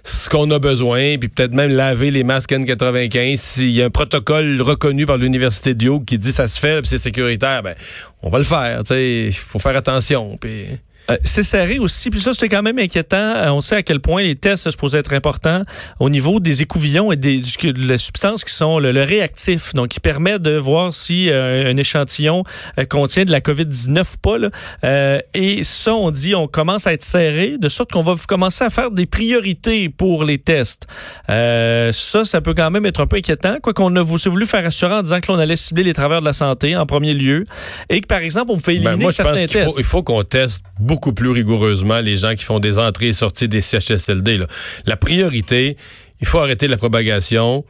ce 0.02 0.28
qu'on 0.28 0.50
a 0.50 0.58
besoin, 0.58 1.18
puis 1.18 1.28
peut-être 1.28 1.52
même 1.52 1.70
laver 1.70 2.10
les 2.10 2.24
masques 2.24 2.50
N95. 2.50 3.36
S'il 3.36 3.70
y 3.70 3.80
a 3.82 3.84
un 3.84 3.90
protocole 3.90 4.60
reconnu 4.62 5.06
par 5.06 5.18
l'Université 5.18 5.74
de 5.74 5.78
Duke 5.78 6.04
qui 6.04 6.18
dit 6.18 6.32
ça 6.32 6.48
se 6.48 6.58
fait, 6.58 6.80
puis 6.80 6.88
c'est 6.88 6.98
sécuritaire, 6.98 7.62
ben, 7.62 7.76
on 8.22 8.30
va 8.30 8.38
le 8.38 8.44
faire. 8.44 8.82
Il 8.90 9.32
faut 9.32 9.60
faire 9.60 9.76
attention. 9.76 10.36
Puis... 10.36 10.66
Euh, 11.10 11.16
c'est 11.22 11.42
serré 11.42 11.78
aussi, 11.78 12.10
puis 12.10 12.20
ça, 12.20 12.32
c'était 12.34 12.48
quand 12.48 12.62
même 12.62 12.78
inquiétant. 12.78 13.16
Euh, 13.16 13.50
on 13.50 13.60
sait 13.60 13.76
à 13.76 13.82
quel 13.82 14.00
point 14.00 14.22
les 14.22 14.34
tests 14.34 14.64
ça, 14.64 14.70
supposés 14.70 14.98
être 14.98 15.12
importants 15.12 15.62
au 16.00 16.10
niveau 16.10 16.40
des 16.40 16.62
écouvillons 16.62 17.12
et 17.12 17.16
des 17.16 17.38
du- 17.38 17.72
de 17.72 17.88
la 17.88 17.96
substance 17.98 18.44
qui 18.44 18.52
sont 18.52 18.78
le, 18.78 18.90
le 18.92 19.02
réactif, 19.04 19.72
donc 19.74 19.88
qui 19.88 20.00
permet 20.00 20.38
de 20.38 20.56
voir 20.56 20.92
si 20.92 21.30
euh, 21.30 21.70
un 21.70 21.76
échantillon 21.76 22.42
contient 22.90 23.24
de 23.24 23.30
la 23.30 23.40
COVID-19 23.40 24.00
ou 24.02 24.18
pas. 24.22 24.38
là. 24.38 24.50
Euh, 24.84 25.20
et 25.34 25.62
ça, 25.64 25.94
on 25.94 26.10
dit, 26.10 26.34
on 26.34 26.48
commence 26.48 26.86
à 26.86 26.92
être 26.92 27.04
serré, 27.04 27.56
de 27.58 27.68
sorte 27.68 27.92
qu'on 27.92 28.02
va 28.02 28.14
commencer 28.26 28.64
à 28.64 28.70
faire 28.70 28.90
des 28.90 29.06
priorités 29.06 29.88
pour 29.88 30.24
les 30.24 30.38
tests. 30.38 30.86
Euh, 31.30 31.92
ça, 31.92 32.24
ça 32.24 32.40
peut 32.40 32.54
quand 32.54 32.70
même 32.70 32.86
être 32.86 33.00
un 33.00 33.06
peu 33.06 33.16
inquiétant, 33.16 33.56
quoi 33.62 33.74
qu'on 33.74 33.94
a 33.96 34.02
voulu 34.02 34.46
faire 34.46 34.64
rassurant 34.64 34.98
en 34.98 35.02
disant 35.02 35.20
que 35.20 35.30
l'on 35.30 35.38
allait 35.38 35.56
cibler 35.56 35.82
les 35.84 35.94
travailleurs 35.94 36.20
de 36.22 36.26
la 36.26 36.32
santé 36.32 36.76
en 36.76 36.86
premier 36.86 37.14
lieu 37.14 37.44
et 37.88 38.00
que, 38.00 38.06
par 38.06 38.18
exemple, 38.20 38.50
on 38.50 38.58
fait 38.58 38.74
Ben, 38.78 38.82
éliminer 38.92 39.02
moi, 39.04 39.10
je 39.10 39.16
certains 39.16 39.42
pense 39.42 39.46
tests. 39.52 39.70
faut, 39.72 39.78
il 39.78 39.84
faut 39.84 40.02
qu'on 40.02 40.22
teste 40.22 40.62
beaucoup 40.80 40.95
plus 41.00 41.30
rigoureusement 41.30 41.98
les 42.00 42.16
gens 42.16 42.34
qui 42.34 42.44
font 42.44 42.58
des 42.58 42.78
entrées 42.78 43.08
et 43.08 43.12
sorties 43.12 43.48
des 43.48 43.60
CHSLD. 43.60 44.38
là. 44.38 44.46
La 44.86 44.96
priorité, 44.96 45.76
il 46.20 46.26
faut 46.26 46.38
arrêter 46.38 46.66
la 46.68 46.76
propagation 46.76 47.64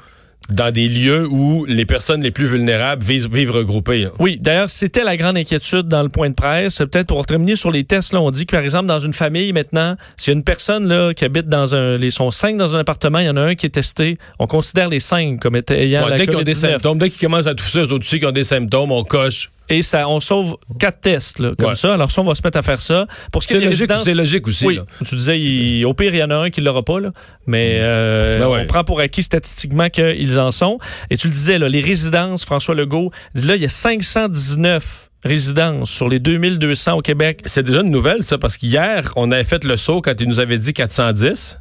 dans 0.49 0.71
des 0.73 0.87
lieux 0.87 1.27
où 1.29 1.65
les 1.65 1.85
personnes 1.87 2.23
les 2.23 2.31
plus 2.31 2.47
vulnérables 2.47 3.03
vivent, 3.03 3.29
vivent 3.35 3.51
regroupées. 3.51 4.03
là. 4.05 4.11
Oui, 4.21 4.39
d'ailleurs, 4.41 4.71
c'était 4.71 5.03
la 5.03 5.17
grande 5.17 5.37
inquiétude 5.37 5.89
dans 5.89 6.05
le 6.05 6.09
point 6.09 6.29
de 6.31 6.35
presse. 6.37 6.79
Peut-être 6.79 7.09
pour 7.09 7.27
terminer 7.27 7.57
sur 7.57 7.73
les 7.73 7.83
tests, 7.83 8.13
là, 8.13 8.21
on 8.21 8.31
dit 8.31 8.47
que 8.47 8.53
par 8.55 8.63
exemple 8.63 8.87
dans 8.87 9.01
une 9.01 9.13
famille 9.13 9.53
maintenant, 9.53 9.97
s'il 10.17 10.31
y 10.33 10.35
a 10.35 10.39
une 10.39 10.45
personne 10.45 10.87
là 10.87 11.13
qui 11.15 11.25
habite 11.25 11.49
dans 11.49 11.75
un, 11.75 11.97
les 11.97 12.13
sont 12.13 12.31
cinq 12.31 12.57
dans 12.57 12.77
un 12.77 12.79
appartement, 12.79 13.19
il 13.19 13.27
y 13.27 13.29
en 13.29 13.37
a 13.37 13.41
un 13.43 13.55
qui 13.57 13.67
est 13.67 13.71
testé, 13.71 14.19
on 14.39 14.47
considère 14.47 14.89
les 14.89 15.01
cinq 15.01 15.41
comme 15.41 15.57
étant- 15.57 15.75
ayant 15.75 16.05
Ouais, 16.05 16.11
la 16.11 16.19
dès 16.19 16.27
qu'ils 16.29 16.37
ont 16.37 16.43
des 16.43 16.53
COVID-19. 16.53 16.71
symptômes, 16.75 16.99
dès 16.99 17.11
qu'ils 17.11 17.27
commencent 17.27 17.49
à 17.49 17.55
tousser, 17.57 17.81
eux 17.81 17.93
autres 17.93 18.07
aussi 18.07 18.21
qui 18.21 18.27
ont 18.27 18.31
des 18.31 18.45
symptômes, 18.45 18.93
on 18.93 19.03
coche. 19.03 19.51
Et 19.69 19.83
ça, 19.83 20.09
on 20.09 20.21
sauve 20.21 20.57
quatre 20.79 21.01
tests 21.01 21.39
là, 21.41 21.53
comme 21.59 21.69
Ouais. 21.71 21.75
ça. 21.75 21.95
Alors 21.95 22.11
ça, 22.11 22.21
on 22.23 22.25
va 22.25 22.35
se 22.35 22.43
mettre 22.45 22.59
à 22.59 22.63
faire 22.63 22.81
ça. 22.81 23.07
Pour 23.33 23.43
ce 23.43 23.49
qui 23.49 23.55
est 23.55 23.59
des 23.59 23.65
logique, 23.65 23.81
résidences, 23.81 24.05
c'est 24.05 24.15
logique 24.15 24.47
aussi. 24.47 24.67
oui, 24.67 24.77
là. 24.77 24.83
tu 25.05 25.15
disais, 25.17 25.41
il- 25.41 25.85
au 25.85 25.93
pire, 25.95 26.15
il 26.15 26.19
y 26.19 26.23
en 26.23 26.31
a 26.31 26.37
un 26.37 26.51
qui 26.51 26.61
l'aura 26.61 26.83
pas, 26.85 27.01
là. 27.01 27.11
mais 27.47 27.79
euh, 27.81 28.39
Ben 28.39 28.49
ouais. 28.49 28.61
on 28.63 28.67
prend 28.67 28.85
pour 28.85 29.01
acquis 29.01 29.23
statistiquement 29.23 29.89
qu'ils 29.89 30.39
en 30.39 30.51
sont. 30.51 30.79
Et 31.11 31.17
tu 31.17 31.27
le 31.29 31.33
disais, 31.35 31.59
là, 31.59 31.69
les 31.69 31.81
résidences, 31.81 32.45
François 32.45 32.75
Legault, 32.75 33.11
dit 33.35 33.45
là, 33.45 33.57
il 33.57 33.63
y 33.63 33.67
a 33.67 33.69
519 33.69 35.11
résidences 35.25 35.91
sur 35.91 36.09
les 36.09 36.21
2200 36.21 36.93
au 36.99 37.03
Québec. 37.03 37.41
C'est 37.47 37.65
déjà 37.65 37.81
une 37.81 37.91
nouvelle, 37.91 38.23
ça, 38.23 38.39
parce 38.39 38.57
qu'hier, 38.57 39.13
on 39.17 39.31
avait 39.33 39.43
fait 39.45 39.65
le 39.65 39.77
saut 39.77 40.01
quand 40.01 40.21
il 40.21 40.29
nous 40.29 40.39
avait 40.39 40.59
dit 40.59 40.73
410. 40.73 41.59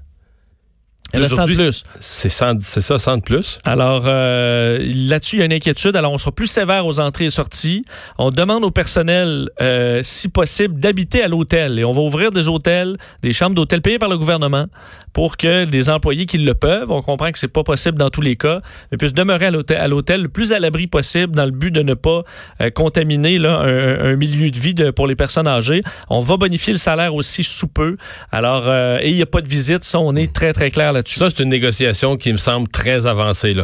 Il 1.14 1.20
y 1.20 1.22
en 1.22 1.26
a 1.26 1.30
100 1.30 1.36
de 1.36 1.42
Aujourd'hui, 1.42 1.56
plus. 1.56 1.84
C'est 2.00 2.30
100 2.30 2.58
c'est 2.62 2.82
ça, 2.82 2.98
100 2.98 3.18
de 3.18 3.22
plus. 3.22 3.60
Alors 3.64 4.04
euh, 4.08 4.80
là-dessus, 5.08 5.38
il 5.38 5.40
y 5.40 5.42
a 5.44 5.46
une 5.46 5.54
inquiétude. 5.54 5.96
Alors 5.96 6.12
on 6.12 6.18
sera 6.18 6.32
plus 6.32 6.48
sévère 6.48 6.86
aux 6.86 7.00
entrées 7.00 7.26
et 7.26 7.30
sorties. 7.30 7.86
On 8.18 8.32
demande 8.32 8.64
au 8.66 8.72
personnel, 8.72 9.50
euh, 9.62 10.02
si 10.04 10.28
possible, 10.30 10.80
d'habiter 10.80 11.22
à 11.22 11.28
l'hôtel. 11.28 11.80
Et 11.80 11.86
on 11.86 11.92
va 11.92 12.02
ouvrir 12.02 12.32
des 12.32 12.48
hôtels, 12.48 12.98
des 13.22 13.32
chambres 13.34 13.56
d'hôtel 13.56 13.82
payées 13.82 14.00
par 14.00 14.10
le 14.10 14.18
gouvernement 14.18 14.66
pour 15.14 15.38
que 15.38 15.66
les 15.66 15.90
employés 15.90 16.26
qui 16.26 16.38
le 16.40 16.54
peuvent, 16.54 16.92
on 16.92 17.02
comprend 17.02 17.32
que 17.32 17.40
c'est 17.40 17.48
pas 17.48 17.64
possible 17.64 17.98
dans 17.98 18.10
tous 18.10 18.20
les 18.22 18.36
cas, 18.36 18.60
mais 18.92 18.98
puissent 18.98 19.14
demeurer 19.14 19.46
à 19.46 19.88
l'hôtel, 19.88 20.22
le 20.22 20.28
plus 20.30 20.52
à 20.52 20.60
l'abri 20.60 20.88
possible 20.88 21.34
dans 21.36 21.46
le 21.46 21.52
but 21.52 21.72
de 21.72 21.82
ne 21.82 21.94
pas 21.94 22.24
euh, 22.62 22.70
contaminer 22.70 23.38
là, 23.38 23.60
un, 23.60 24.12
un 24.12 24.16
milieu 24.18 24.50
de 24.52 24.60
vie 24.60 24.74
de- 24.74 24.92
pour 24.92 25.08
les 25.08 25.16
personnes 25.16 25.48
âgées. 25.48 25.84
On 26.10 26.20
va 26.20 26.36
bonifier 26.36 26.74
le 26.74 26.80
salaire 26.80 27.16
aussi 27.16 27.44
sous 27.46 27.68
peu. 27.70 27.96
Alors, 28.34 28.64
euh, 28.68 28.98
et 29.02 29.10
il 29.12 29.16
n'y 29.16 29.22
a 29.22 29.26
pas 29.26 29.40
de 29.42 29.48
visite. 29.48 29.86
Ça, 29.86 30.00
on 30.00 30.16
est 30.18 30.34
très, 30.34 30.52
très 30.52 30.70
clair 30.72 30.92
Ça, 31.06 31.30
c'est 31.30 31.44
une 31.44 31.50
négociation 31.50 32.18
qui 32.18 32.32
me 32.34 32.38
semble 32.38 32.68
très 32.68 33.06
avancée. 33.06 33.56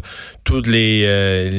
Toutes 0.43 0.67
les, 0.67 1.03
euh, 1.05 1.49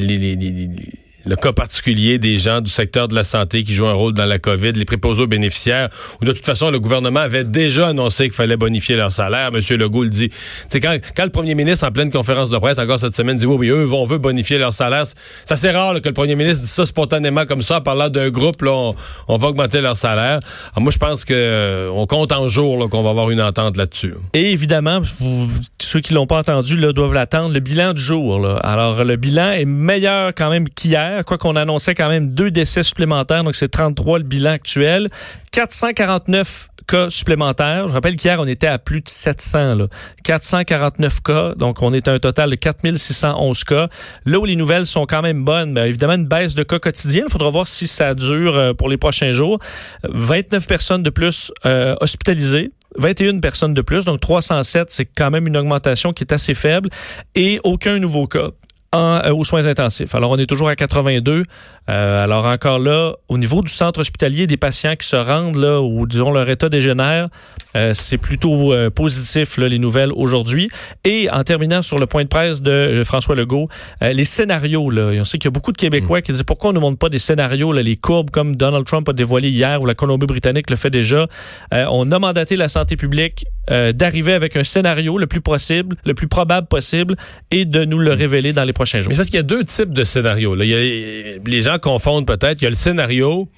le 1.24 1.36
cas 1.36 1.52
particulier 1.52 2.18
des 2.18 2.38
gens 2.38 2.60
du 2.60 2.70
secteur 2.70 3.08
de 3.08 3.14
la 3.14 3.24
santé 3.24 3.64
qui 3.64 3.74
jouent 3.74 3.86
un 3.86 3.92
rôle 3.92 4.14
dans 4.14 4.24
la 4.24 4.38
COVID, 4.38 4.72
les 4.72 4.84
préposés 4.84 5.22
aux 5.22 5.26
bénéficiaires, 5.26 5.88
où 6.20 6.24
de 6.24 6.32
toute 6.32 6.46
façon, 6.46 6.70
le 6.70 6.80
gouvernement 6.80 7.20
avait 7.20 7.44
déjà 7.44 7.88
annoncé 7.88 8.24
qu'il 8.24 8.32
fallait 8.34 8.56
bonifier 8.56 8.96
leur 8.96 9.12
salaire. 9.12 9.52
Monsieur 9.52 9.76
Legault 9.76 10.04
le 10.04 10.10
dit. 10.10 10.30
Sais, 10.68 10.80
quand, 10.80 10.96
quand 11.16 11.24
le 11.24 11.30
premier 11.30 11.54
ministre, 11.54 11.86
en 11.86 11.92
pleine 11.92 12.10
conférence 12.10 12.50
de 12.50 12.58
presse, 12.58 12.78
encore 12.78 12.98
cette 12.98 13.14
semaine, 13.14 13.36
dit 13.36 13.46
oui, 13.46 13.56
oui, 13.58 13.68
eux, 13.68 13.88
on 13.92 14.06
veut 14.06 14.18
bonifier 14.18 14.58
leur 14.58 14.72
salaire, 14.72 15.04
ça 15.44 15.56
c'est 15.56 15.70
rare 15.70 16.00
que 16.00 16.08
le 16.08 16.14
premier 16.14 16.34
ministre 16.34 16.62
dise 16.62 16.70
ça 16.70 16.86
spontanément 16.86 17.44
comme 17.46 17.62
ça, 17.62 17.78
en 17.78 17.80
parlant 17.80 18.08
d'un 18.08 18.30
groupe, 18.30 18.62
là, 18.62 18.92
on, 19.28 19.36
va 19.36 19.48
augmenter 19.48 19.80
leur 19.80 19.96
salaire. 19.96 20.40
Alors, 20.74 20.82
moi, 20.82 20.92
je 20.92 20.98
pense 20.98 21.24
que 21.24 21.34
euh, 21.34 21.90
on 21.92 22.06
compte 22.06 22.32
en 22.32 22.48
jours 22.48 22.88
qu'on 22.90 23.02
va 23.02 23.10
avoir 23.10 23.30
une 23.30 23.42
entente 23.42 23.76
là-dessus. 23.76 24.14
Et 24.34 24.52
évidemment, 24.52 25.00
vous- 25.20 25.48
ceux 25.80 26.00
qui 26.00 26.14
l'ont 26.14 26.26
pas 26.26 26.38
entendu 26.38 26.76
doivent 26.92 27.12
l'attendre, 27.14 27.52
le 27.52 27.60
bilan 27.60 27.92
du 27.92 28.00
jour. 28.00 28.46
Alors, 28.62 29.04
le 29.04 29.16
bilan 29.16 29.52
est 29.52 29.64
meilleur 29.64 30.32
quand 30.34 30.50
même 30.50 30.68
qu'hier, 30.68 31.11
quoi 31.26 31.38
qu'on 31.38 31.56
annonçait 31.56 31.94
quand 31.94 32.08
même 32.08 32.34
deux 32.34 32.50
décès 32.50 32.82
supplémentaires, 32.82 33.44
donc 33.44 33.54
c'est 33.54 33.68
33 33.68 34.18
le 34.18 34.24
bilan 34.24 34.52
actuel. 34.52 35.08
449 35.52 36.68
cas 36.86 37.10
supplémentaires. 37.10 37.88
Je 37.88 37.92
rappelle 37.92 38.16
qu'hier, 38.16 38.40
on 38.40 38.46
était 38.46 38.66
à 38.66 38.78
plus 38.78 39.00
de 39.00 39.08
700. 39.08 39.74
Là. 39.74 39.86
449 40.24 41.22
cas, 41.22 41.54
donc 41.54 41.82
on 41.82 41.92
est 41.92 42.08
à 42.08 42.12
un 42.12 42.18
total 42.18 42.50
de 42.50 42.54
4611 42.56 43.64
cas. 43.64 43.88
Là 44.24 44.38
où 44.38 44.44
les 44.44 44.56
nouvelles 44.56 44.86
sont 44.86 45.06
quand 45.06 45.22
même 45.22 45.44
bonnes, 45.44 45.74
ben, 45.74 45.84
évidemment, 45.84 46.14
une 46.14 46.26
baisse 46.26 46.54
de 46.54 46.62
cas 46.62 46.78
quotidienne. 46.78 47.24
Il 47.28 47.32
faudra 47.32 47.50
voir 47.50 47.68
si 47.68 47.86
ça 47.86 48.14
dure 48.14 48.56
euh, 48.56 48.72
pour 48.72 48.88
les 48.88 48.96
prochains 48.96 49.32
jours. 49.32 49.58
29 50.04 50.66
personnes 50.66 51.02
de 51.02 51.10
plus 51.10 51.52
euh, 51.66 51.94
hospitalisées. 52.00 52.72
21 52.98 53.40
personnes 53.40 53.72
de 53.72 53.80
plus, 53.80 54.04
donc 54.04 54.20
307, 54.20 54.90
c'est 54.90 55.06
quand 55.06 55.30
même 55.30 55.46
une 55.46 55.56
augmentation 55.56 56.12
qui 56.12 56.24
est 56.24 56.32
assez 56.32 56.52
faible 56.52 56.90
et 57.34 57.58
aucun 57.64 57.98
nouveau 57.98 58.26
cas. 58.26 58.48
En, 58.94 59.22
euh, 59.24 59.32
aux 59.32 59.44
soins 59.44 59.66
intensifs. 59.66 60.14
Alors, 60.14 60.32
on 60.32 60.36
est 60.36 60.44
toujours 60.44 60.68
à 60.68 60.76
82. 60.76 61.44
Euh, 61.88 62.24
alors, 62.24 62.44
encore 62.44 62.78
là, 62.78 63.14
au 63.30 63.38
niveau 63.38 63.62
du 63.62 63.72
centre 63.72 64.00
hospitalier, 64.00 64.46
des 64.46 64.58
patients 64.58 64.96
qui 64.96 65.08
se 65.08 65.16
rendent 65.16 65.56
là 65.56 65.80
où, 65.80 66.06
disons, 66.06 66.30
leur 66.30 66.46
état 66.50 66.68
dégénère, 66.68 67.28
euh, 67.74 67.92
c'est 67.94 68.18
plutôt 68.18 68.74
positif, 68.94 69.56
là, 69.56 69.66
les 69.68 69.78
nouvelles 69.78 70.12
aujourd'hui. 70.14 70.68
Et 71.04 71.30
en 71.30 71.42
terminant 71.42 71.80
sur 71.80 71.98
le 71.98 72.04
point 72.04 72.24
de 72.24 72.28
presse 72.28 72.60
de 72.60 73.02
François 73.02 73.34
Legault, 73.34 73.68
les 74.02 74.26
scénarios, 74.26 74.90
là, 74.90 75.10
on 75.18 75.24
sait 75.24 75.38
qu'il 75.38 75.46
y 75.46 75.48
a 75.48 75.52
beaucoup 75.52 75.72
de 75.72 75.78
Québécois 75.78 76.20
qui 76.20 76.32
disent 76.32 76.42
pourquoi 76.42 76.70
on 76.70 76.72
ne 76.74 76.78
montre 76.78 76.98
pas 76.98 77.08
des 77.08 77.18
scénarios, 77.18 77.72
là, 77.72 77.80
les 77.80 77.96
courbes 77.96 78.30
comme 78.30 78.56
Donald 78.56 78.84
Trump 78.84 79.08
a 79.08 79.14
dévoilé 79.14 79.48
hier 79.48 79.80
ou 79.80 79.86
la 79.86 79.94
Colombie-Britannique 79.94 80.68
le 80.68 80.76
fait 80.76 80.90
déjà. 80.90 81.26
On 81.72 82.12
a 82.12 82.18
mandaté 82.18 82.56
la 82.56 82.68
santé 82.68 82.96
publique 82.96 83.46
d'arriver 83.68 84.34
avec 84.34 84.56
un 84.56 84.64
scénario 84.64 85.16
le 85.16 85.26
plus 85.26 85.40
possible, 85.40 85.96
le 86.04 86.12
plus 86.12 86.28
probable 86.28 86.66
possible 86.66 87.16
et 87.50 87.64
de 87.64 87.84
nous 87.84 87.98
le 87.98 88.12
révéler 88.12 88.52
dans 88.52 88.64
les 88.64 88.72
prochains. 88.82 89.08
Mais 89.08 89.16
parce 89.16 89.28
qu'il 89.28 89.36
y 89.36 89.40
a 89.40 89.44
deux 89.44 89.64
types 89.64 89.92
de 89.92 90.04
scénarios. 90.04 90.54
Les 90.54 91.62
gens 91.62 91.78
confondent 91.78 92.26
peut-être. 92.26 92.60
Il 92.60 92.64
y 92.64 92.66
a 92.66 92.70
le 92.70 92.76
scénario 92.76 93.48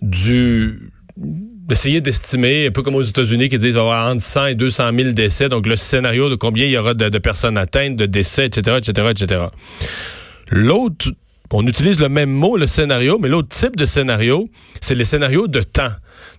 du 0.00 0.90
d'essayer 1.16 2.00
d'estimer, 2.00 2.66
un 2.66 2.70
peu 2.72 2.82
comme 2.82 2.96
aux 2.96 3.02
États-Unis 3.02 3.48
qui 3.48 3.56
disent 3.56 3.68
qu'il 3.68 3.74
va 3.74 3.80
y 3.80 3.82
avoir 3.84 4.12
entre 4.12 4.22
100 4.22 4.46
et 4.46 4.54
200 4.54 4.90
000 4.94 5.12
décès. 5.12 5.48
Donc 5.48 5.66
le 5.66 5.76
scénario 5.76 6.28
de 6.28 6.34
combien 6.34 6.66
il 6.66 6.72
y 6.72 6.76
aura 6.76 6.92
de, 6.92 7.08
de 7.08 7.18
personnes 7.18 7.56
atteintes, 7.56 7.96
de 7.96 8.06
décès, 8.06 8.46
etc., 8.46 8.78
etc., 8.78 9.08
etc. 9.10 9.40
L'autre, 10.48 11.08
on 11.52 11.66
utilise 11.66 12.00
le 12.00 12.08
même 12.08 12.30
mot, 12.30 12.56
le 12.56 12.66
scénario, 12.66 13.18
mais 13.18 13.28
l'autre 13.28 13.48
type 13.48 13.76
de 13.76 13.86
scénario, 13.86 14.50
c'est 14.80 14.94
les 14.94 15.04
scénarios 15.04 15.46
de 15.46 15.60
temps. 15.60 15.92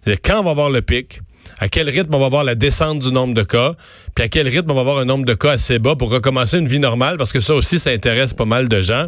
C'est-à-dire 0.04 0.22
quand 0.24 0.42
on 0.42 0.44
va 0.44 0.52
avoir 0.52 0.70
le 0.70 0.82
pic, 0.82 1.22
à 1.60 1.70
quel 1.70 1.90
rythme 1.90 2.14
on 2.14 2.20
va 2.20 2.26
avoir 2.26 2.44
la 2.44 2.56
descente 2.56 3.00
du 3.00 3.12
nombre 3.12 3.34
de 3.34 3.44
cas, 3.44 3.76
puis 4.14 4.26
à 4.26 4.28
quel 4.28 4.48
rythme 4.48 4.72
on 4.72 4.76
va 4.76 4.82
avoir 4.82 4.98
un 5.00 5.06
nombre 5.06 5.26
de 5.26 5.34
cas 5.34 5.52
assez 5.52 5.80
bas 5.80 5.96
pour 5.96 6.10
recommencer 6.10 6.58
une 6.58 6.68
vie 6.68 6.80
normale, 6.80 7.18
parce 7.18 7.32
que 7.32 7.40
ça 7.40 7.56
aussi, 7.56 7.80
ça 7.80 7.92
intéresse 7.92 8.34
pas 8.34 8.46
mal 8.46 8.68
de 8.68 8.82
gens. 8.82 9.08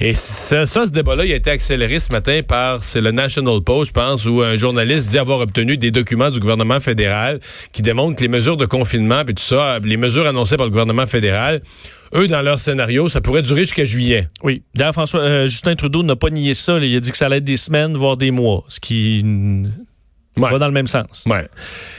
Et 0.00 0.14
ça, 0.14 0.66
ce 0.66 0.90
débat-là, 0.90 1.24
il 1.24 1.32
a 1.32 1.36
été 1.36 1.50
accéléré 1.50 2.00
ce 2.00 2.10
matin 2.10 2.40
par, 2.46 2.82
c'est 2.82 3.00
le 3.00 3.12
National 3.12 3.60
Post, 3.60 3.90
je 3.90 3.92
pense, 3.92 4.26
où 4.26 4.42
un 4.42 4.56
journaliste 4.56 5.08
dit 5.08 5.18
avoir 5.18 5.38
obtenu 5.38 5.76
des 5.76 5.92
documents 5.92 6.30
du 6.30 6.40
gouvernement 6.40 6.80
fédéral 6.80 7.38
qui 7.72 7.82
démontrent 7.82 8.16
que 8.16 8.22
les 8.22 8.28
mesures 8.28 8.56
de 8.56 8.66
confinement 8.66 9.20
et 9.20 9.34
tout 9.34 9.42
ça, 9.42 9.78
les 9.78 9.96
mesures 9.96 10.26
annoncées 10.26 10.56
par 10.56 10.66
le 10.66 10.70
gouvernement 10.70 11.06
fédéral, 11.06 11.62
eux, 12.14 12.26
dans 12.26 12.42
leur 12.42 12.58
scénario, 12.58 13.08
ça 13.08 13.20
pourrait 13.20 13.42
durer 13.42 13.60
jusqu'à 13.60 13.84
juillet. 13.84 14.26
Oui. 14.42 14.62
D'ailleurs, 14.74 14.92
François, 14.92 15.20
euh, 15.20 15.46
Justin 15.46 15.76
Trudeau 15.76 16.02
n'a 16.02 16.16
pas 16.16 16.30
nié 16.30 16.54
ça. 16.54 16.78
Il 16.78 16.96
a 16.96 17.00
dit 17.00 17.10
que 17.10 17.16
ça 17.16 17.26
allait 17.26 17.38
être 17.38 17.44
des 17.44 17.56
semaines, 17.56 17.96
voire 17.96 18.16
des 18.16 18.30
mois, 18.30 18.64
ce 18.68 18.80
qui 18.80 19.24
Ouais. 20.36 20.50
va 20.50 20.58
dans 20.58 20.66
le 20.66 20.72
même 20.72 20.86
sens. 20.86 21.24
Ouais. 21.26 21.46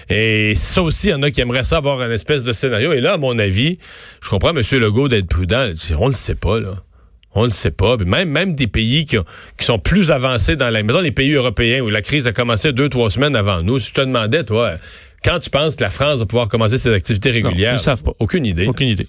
Et 0.10 0.54
ça 0.56 0.82
aussi, 0.82 1.08
il 1.08 1.12
y 1.12 1.14
en 1.14 1.22
a 1.22 1.30
qui 1.32 1.40
aimeraient 1.42 1.64
ça 1.64 1.78
avoir 1.78 2.02
un 2.02 2.10
espèce 2.12 2.44
de 2.44 2.52
scénario. 2.52 2.92
Et 2.94 3.00
là, 3.02 3.14
à 3.14 3.18
mon 3.18 3.38
avis, 3.38 3.78
je 4.24 4.30
comprends 4.30 4.50
M. 4.56 4.62
Legault 4.80 5.08
d'être 5.08 5.28
prudent. 5.28 5.72
On 6.00 6.08
le 6.08 6.14
sait 6.14 6.36
pas, 6.36 6.60
là. 6.60 6.72
On 7.36 7.44
le 7.46 7.50
sait 7.52 7.72
pas. 7.72 7.98
Même, 7.98 8.30
même 8.30 8.56
des 8.56 8.68
pays 8.68 9.06
qui, 9.06 9.18
ont- 9.18 9.26
qui 9.58 9.66
sont 9.66 9.80
plus 9.80 10.12
avancés 10.12 10.56
dans 10.56 10.70
la... 10.70 10.82
Mettons 10.84 11.02
les 11.02 11.12
pays 11.12 11.32
européens 11.34 11.82
où 11.82 11.90
la 11.90 12.02
crise 12.02 12.28
a 12.28 12.32
commencé 12.32 12.74
deux, 12.74 12.90
trois 12.90 13.10
semaines 13.10 13.36
avant 13.36 13.62
nous. 13.64 13.80
Si 13.80 13.90
je 13.90 13.94
te 13.94 14.02
demandais, 14.02 14.44
toi, 14.44 14.74
quand 15.24 15.40
tu 15.40 15.50
penses 15.50 15.76
que 15.76 15.84
la 15.84 15.90
France 15.90 16.20
va 16.20 16.26
pouvoir 16.26 16.48
commencer 16.48 16.78
ses 16.78 16.94
activités 16.94 17.32
régulières? 17.32 17.74
ils 17.74 17.80
savent 17.80 18.04
pas. 18.04 18.14
Aucune 18.20 18.46
idée. 18.46 18.68
Aucune 18.68 18.88
idée. 18.90 19.08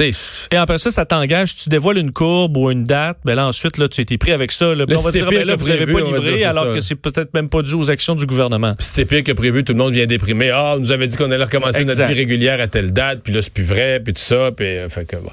Et 0.00 0.56
après 0.56 0.78
ça, 0.78 0.90
ça 0.90 1.04
t'engage. 1.04 1.54
Tu 1.56 1.68
dévoiles 1.68 1.98
une 1.98 2.12
courbe 2.12 2.56
ou 2.56 2.70
une 2.70 2.84
date. 2.84 3.18
Ben 3.24 3.34
là, 3.34 3.46
ensuite, 3.46 3.78
là, 3.78 3.88
tu 3.88 4.00
as 4.00 4.02
été 4.02 4.18
pris 4.18 4.32
avec 4.32 4.52
ça. 4.52 4.74
Là. 4.74 4.84
On 4.88 5.00
va 5.00 5.10
dire, 5.10 5.28
ben 5.28 5.44
là, 5.44 5.56
vous 5.56 5.68
n'avez 5.68 5.86
pas 5.86 6.00
livré, 6.00 6.44
alors 6.44 6.74
que 6.74 6.80
c'est 6.80 6.94
peut-être 6.94 7.34
même 7.34 7.48
pas 7.48 7.62
dû 7.62 7.74
aux 7.74 7.90
actions 7.90 8.14
du 8.14 8.26
gouvernement. 8.26 8.74
C'est 8.78 9.04
pire 9.04 9.24
que 9.24 9.32
prévu, 9.32 9.64
tout 9.64 9.72
le 9.72 9.78
monde 9.78 9.92
vient 9.92 10.06
déprimer. 10.06 10.50
Ah, 10.50 10.74
on 10.76 10.80
nous 10.80 10.92
avait 10.92 11.06
dit 11.06 11.16
qu'on 11.16 11.30
allait 11.30 11.44
recommencer 11.44 11.84
notre 11.84 12.04
vie 12.04 12.14
régulière 12.14 12.60
à 12.60 12.66
telle 12.66 12.92
date, 12.92 13.20
puis 13.22 13.32
là, 13.32 13.42
c'est 13.42 13.52
plus 13.52 13.64
vrai, 13.64 14.00
puis 14.00 14.12
tout 14.12 14.20
ça, 14.20 14.50
puis 14.56 14.66
euh, 14.66 14.88
fait 14.88 15.04
que 15.04 15.16
bon. 15.16 15.30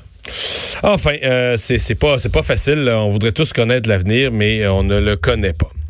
Enfin, 0.83 1.15
euh, 1.23 1.55
c'est 1.57 1.95
pas, 1.95 2.17
pas 2.31 2.43
facile. 2.43 2.89
On 2.91 3.09
voudrait 3.09 3.31
tous 3.31 3.53
connaître 3.53 3.87
l'avenir, 3.87 4.31
mais 4.31 4.61
euh, 4.61 4.71
on 4.71 4.83
ne 4.83 4.99
le 4.99 5.15
connaît 5.15 5.53
pas. 5.53 5.69